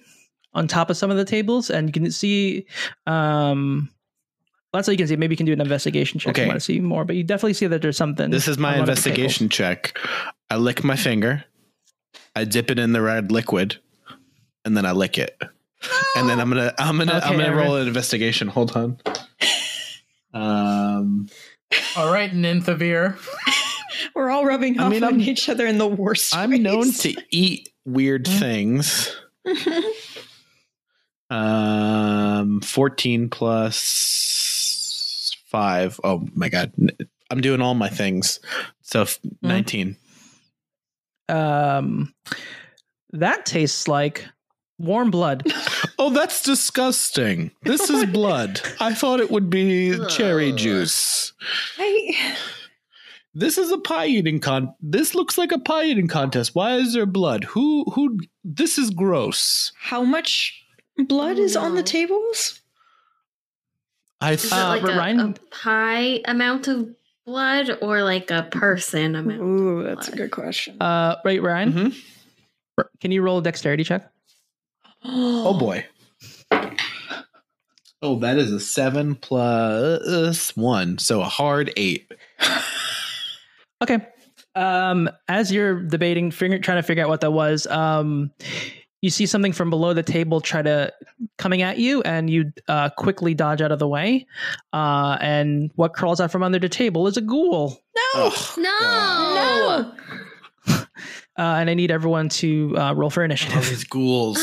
on 0.52 0.66
top 0.66 0.90
of 0.90 0.96
some 0.96 1.10
of 1.10 1.16
the 1.16 1.24
tables, 1.24 1.70
and 1.70 1.88
you 1.88 1.92
can 1.92 2.10
see. 2.10 2.66
Um, 3.06 3.90
that's 4.72 4.88
all 4.88 4.92
you 4.92 4.98
can 4.98 5.06
see. 5.08 5.16
Maybe 5.16 5.32
you 5.32 5.36
can 5.36 5.46
do 5.46 5.52
an 5.52 5.60
investigation 5.60 6.20
check. 6.20 6.36
if 6.36 6.42
You 6.42 6.48
want 6.48 6.56
to 6.56 6.64
see 6.64 6.80
more, 6.80 7.04
but 7.04 7.16
you 7.16 7.24
definitely 7.24 7.54
see 7.54 7.66
that 7.66 7.82
there's 7.82 7.96
something. 7.96 8.30
This 8.30 8.48
is 8.48 8.58
my 8.58 8.74
on 8.74 8.80
one 8.80 8.80
of 8.80 8.86
the 8.86 8.92
investigation 8.92 9.48
check. 9.48 9.98
I 10.48 10.56
lick 10.56 10.84
my 10.84 10.96
finger, 10.96 11.44
I 12.34 12.44
dip 12.44 12.70
it 12.70 12.78
in 12.78 12.92
the 12.92 13.00
red 13.02 13.30
liquid, 13.32 13.76
and 14.64 14.76
then 14.76 14.86
I 14.86 14.92
lick 14.92 15.18
it. 15.18 15.36
And 16.16 16.28
then 16.28 16.40
I'm 16.40 16.48
gonna 16.50 16.74
I'm 16.78 16.98
gonna 16.98 17.16
Okay, 17.16 17.26
I'm 17.26 17.38
gonna 17.38 17.54
roll 17.54 17.76
an 17.76 17.88
investigation. 17.88 18.48
Hold 18.48 18.76
on. 18.76 18.98
Um 20.32 21.28
All 21.96 22.12
right, 22.12 22.32
Ninthavir. 22.32 23.16
We're 24.14 24.30
all 24.30 24.44
rubbing 24.44 24.80
I 24.80 24.88
mean, 24.88 25.04
on 25.04 25.12
I'm- 25.14 25.20
each 25.20 25.48
other 25.48 25.66
in 25.66 25.78
the 25.78 25.86
worst 25.86 26.34
I'm 26.34 26.50
known 26.62 26.90
to 26.92 27.14
eat 27.30 27.68
weird 27.84 28.26
things. 28.26 29.14
Um 31.28 32.60
14 32.60 33.28
plus 33.30 35.36
5. 35.46 36.00
Oh 36.02 36.26
my 36.34 36.48
god. 36.48 36.72
I'm 37.30 37.40
doing 37.40 37.60
all 37.60 37.74
my 37.74 37.88
things. 37.88 38.40
So 38.82 39.02
f- 39.02 39.20
19. 39.42 39.96
Um, 41.28 42.12
that 43.12 43.46
tastes 43.46 43.86
like 43.86 44.26
warm 44.78 45.12
blood. 45.12 45.44
Oh, 46.02 46.08
that's 46.10 46.42
disgusting. 46.42 47.50
This 47.62 47.90
is 47.90 48.06
blood. 48.12 48.60
I 48.80 48.94
thought 48.94 49.20
it 49.20 49.30
would 49.30 49.50
be 49.50 49.96
cherry 50.08 50.50
juice. 50.52 51.32
I, 51.78 52.34
This 53.34 53.58
is 53.58 53.70
a 53.70 53.78
pie 53.78 54.06
eating 54.06 54.40
con. 54.40 54.74
This 54.80 55.14
looks 55.14 55.36
like 55.38 55.52
a 55.52 55.58
pie 55.58 55.84
eating 55.84 56.08
contest. 56.08 56.54
Why 56.54 56.76
is 56.76 56.94
there 56.94 57.04
blood? 57.06 57.44
Who 57.44 57.84
who 57.94 58.18
this 58.42 58.78
is 58.78 58.90
gross. 58.90 59.72
how 59.78 60.02
much 60.02 60.60
blood 61.06 61.38
is 61.38 61.54
on 61.56 61.74
the 61.76 61.82
tables? 61.82 62.60
I 64.22 64.32
Is 64.32 64.42
th- 64.42 64.52
it 64.52 64.56
Uh, 64.58 64.68
like 64.68 64.82
but 64.82 64.94
a, 64.94 64.96
Ryan- 64.98 65.20
a 65.20 65.34
pie 65.54 66.20
amount 66.24 66.66
of 66.68 66.88
blood 67.26 67.78
or 67.82 68.02
like 68.02 68.30
a 68.30 68.42
person 68.50 69.14
amount? 69.14 69.40
Ooh, 69.40 69.82
that's 69.84 70.08
a 70.08 70.10
blood? 70.12 70.18
good 70.18 70.30
question. 70.30 70.80
Uh, 70.80 71.16
right, 71.24 71.42
Ryan. 71.42 71.72
Mhm. 71.72 71.94
Can 73.00 73.12
you 73.12 73.22
roll 73.22 73.38
a 73.38 73.42
dexterity 73.42 73.84
check? 73.84 74.10
Oh 75.04 75.58
boy. 75.58 75.86
Oh, 78.02 78.18
that 78.20 78.38
is 78.38 78.50
a 78.52 78.60
7 78.60 79.14
plus 79.16 80.56
1. 80.56 80.98
So 80.98 81.20
a 81.20 81.24
hard 81.24 81.72
8. 81.76 82.12
Okay. 83.82 84.06
Um, 84.54 85.08
as 85.26 85.50
you're 85.50 85.80
debating, 85.82 86.30
figure, 86.30 86.58
trying 86.58 86.76
to 86.76 86.82
figure 86.82 87.02
out 87.02 87.08
what 87.08 87.22
that 87.22 87.30
was, 87.32 87.66
um, 87.68 88.30
you 89.00 89.08
see 89.08 89.24
something 89.24 89.52
from 89.54 89.70
below 89.70 89.94
the 89.94 90.02
table 90.02 90.42
try 90.42 90.60
to 90.60 90.92
coming 91.38 91.62
at 91.62 91.78
you, 91.78 92.02
and 92.02 92.28
you 92.28 92.52
uh, 92.68 92.90
quickly 92.90 93.32
dodge 93.32 93.62
out 93.62 93.72
of 93.72 93.78
the 93.78 93.88
way. 93.88 94.26
Uh, 94.74 95.16
and 95.22 95.70
what 95.76 95.94
crawls 95.94 96.20
out 96.20 96.30
from 96.30 96.42
under 96.42 96.58
the 96.58 96.68
table 96.68 97.06
is 97.06 97.16
a 97.16 97.22
ghoul. 97.22 97.80
No, 97.96 98.26
Ugh. 98.26 98.58
No! 98.58 99.92
no. 100.68 100.84
Uh, 101.38 101.56
and 101.58 101.70
I 101.70 101.74
need 101.74 101.90
everyone 101.90 102.28
to 102.28 102.76
uh, 102.76 102.92
roll 102.92 103.08
for 103.08 103.22
All 103.22 103.24
initiative. 103.24 103.66
these 103.66 103.84
ghouls. 103.84 104.36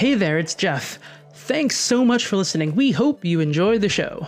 Hey 0.00 0.14
there, 0.14 0.38
it's 0.38 0.54
Jeff. 0.54 0.98
Thanks 1.34 1.76
so 1.76 2.06
much 2.06 2.24
for 2.24 2.36
listening. 2.36 2.74
We 2.74 2.90
hope 2.90 3.22
you 3.22 3.40
enjoy 3.40 3.76
the 3.76 3.90
show. 3.90 4.26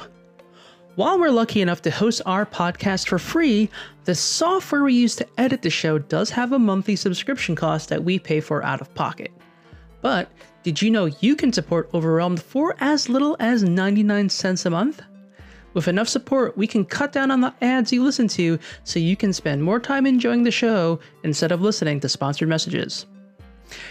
While 0.96 1.18
we're 1.18 1.30
lucky 1.30 1.62
enough 1.62 1.80
to 1.80 1.90
host 1.90 2.20
our 2.26 2.44
podcast 2.44 3.08
for 3.08 3.18
free, 3.18 3.70
the 4.04 4.14
software 4.14 4.84
we 4.84 4.92
use 4.92 5.16
to 5.16 5.26
edit 5.38 5.62
the 5.62 5.70
show 5.70 5.98
does 5.98 6.28
have 6.28 6.52
a 6.52 6.58
monthly 6.58 6.94
subscription 6.94 7.56
cost 7.56 7.88
that 7.88 8.04
we 8.04 8.18
pay 8.18 8.38
for 8.38 8.62
out 8.62 8.82
of 8.82 8.92
pocket. 8.92 9.32
But 10.02 10.30
did 10.62 10.82
you 10.82 10.90
know 10.90 11.06
you 11.20 11.34
can 11.34 11.54
support 11.54 11.88
Overwhelmed 11.94 12.42
for 12.42 12.76
as 12.80 13.08
little 13.08 13.34
as 13.40 13.62
99 13.62 14.28
cents 14.28 14.66
a 14.66 14.70
month? 14.70 15.00
With 15.72 15.88
enough 15.88 16.08
support, 16.08 16.54
we 16.54 16.66
can 16.66 16.84
cut 16.84 17.12
down 17.12 17.30
on 17.30 17.40
the 17.40 17.54
ads 17.62 17.94
you 17.94 18.04
listen 18.04 18.28
to 18.28 18.58
so 18.84 18.98
you 18.98 19.16
can 19.16 19.32
spend 19.32 19.62
more 19.62 19.80
time 19.80 20.04
enjoying 20.04 20.42
the 20.42 20.50
show 20.50 21.00
instead 21.24 21.50
of 21.50 21.62
listening 21.62 21.98
to 22.00 22.10
sponsored 22.10 22.50
messages 22.50 23.06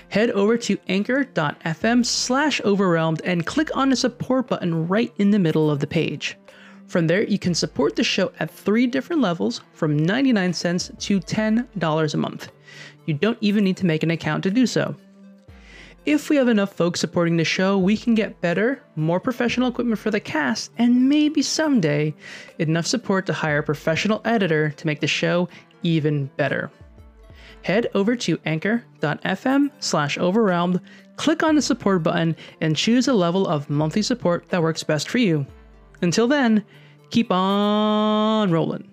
head 0.10 0.30
over 0.32 0.58
to 0.58 0.78
anchor.fm 0.88 2.06
slash 2.06 2.62
overwhelmed 2.62 3.22
and 3.24 3.46
click 3.46 3.76
on 3.76 3.90
the 3.90 3.96
support 3.96 4.48
button 4.48 4.88
right 4.88 5.14
in 5.18 5.32
the 5.32 5.40
middle 5.40 5.70
of 5.70 5.80
the 5.80 5.88
page. 5.88 6.38
From 6.88 7.08
there, 7.08 7.24
you 7.24 7.40
can 7.40 7.56
support 7.56 7.96
the 7.96 8.04
show 8.04 8.34
at 8.40 8.52
three 8.52 8.86
different 8.86 9.22
levels 9.22 9.62
from 9.74 9.98
99 9.98 10.52
cents 10.52 10.92
to 11.00 11.20
$10 11.22 12.14
a 12.14 12.18
month. 12.18 12.52
You 13.06 13.14
don't 13.14 13.38
even 13.40 13.64
need 13.64 13.78
to 13.78 13.86
make 13.86 14.04
an 14.04 14.12
account 14.12 14.44
to 14.44 14.52
do 14.52 14.68
so. 14.68 14.96
If 16.06 16.30
we 16.30 16.36
have 16.36 16.48
enough 16.48 16.74
folks 16.74 17.00
supporting 17.00 17.38
the 17.38 17.46
show, 17.46 17.78
we 17.78 17.96
can 17.96 18.16
get 18.16 18.42
better, 18.42 18.82
more 18.96 19.20
professional 19.20 19.70
equipment 19.70 20.00
for 20.00 20.10
the 20.10 20.20
cast, 20.20 20.72
and 20.80 21.08
maybe 21.08 21.44
someday 21.44 22.14
enough 22.58 22.88
support 22.88 23.28
to 23.28 23.34
hire 23.34 23.60
a 23.60 23.64
professional 23.64 24.20
editor 24.26 24.72
to 24.72 24.88
make 24.88 25.00
the 25.00 25.08
show 25.08 25.48
even 25.84 26.26
better. 26.38 26.72
Head 27.64 27.88
over 27.94 28.16
to 28.16 28.40
anchor.fm 28.46 29.72
slash 29.80 30.18
overwhelmed, 30.18 30.82
click 31.16 31.44
on 31.44 31.56
the 31.56 31.62
support 31.62 32.04
button, 32.04 32.36
and 32.60 32.76
choose 32.76 33.08
a 33.08 33.14
level 33.14 33.48
of 33.48 33.70
monthly 33.70 34.02
support 34.02 34.50
that 34.50 34.62
works 34.62 34.84
best 34.84 35.10
for 35.10 35.20
you. 35.20 35.46
Until 36.02 36.28
then, 36.28 36.64
keep 37.12 37.32
on 37.32 38.52
rolling. 38.52 38.90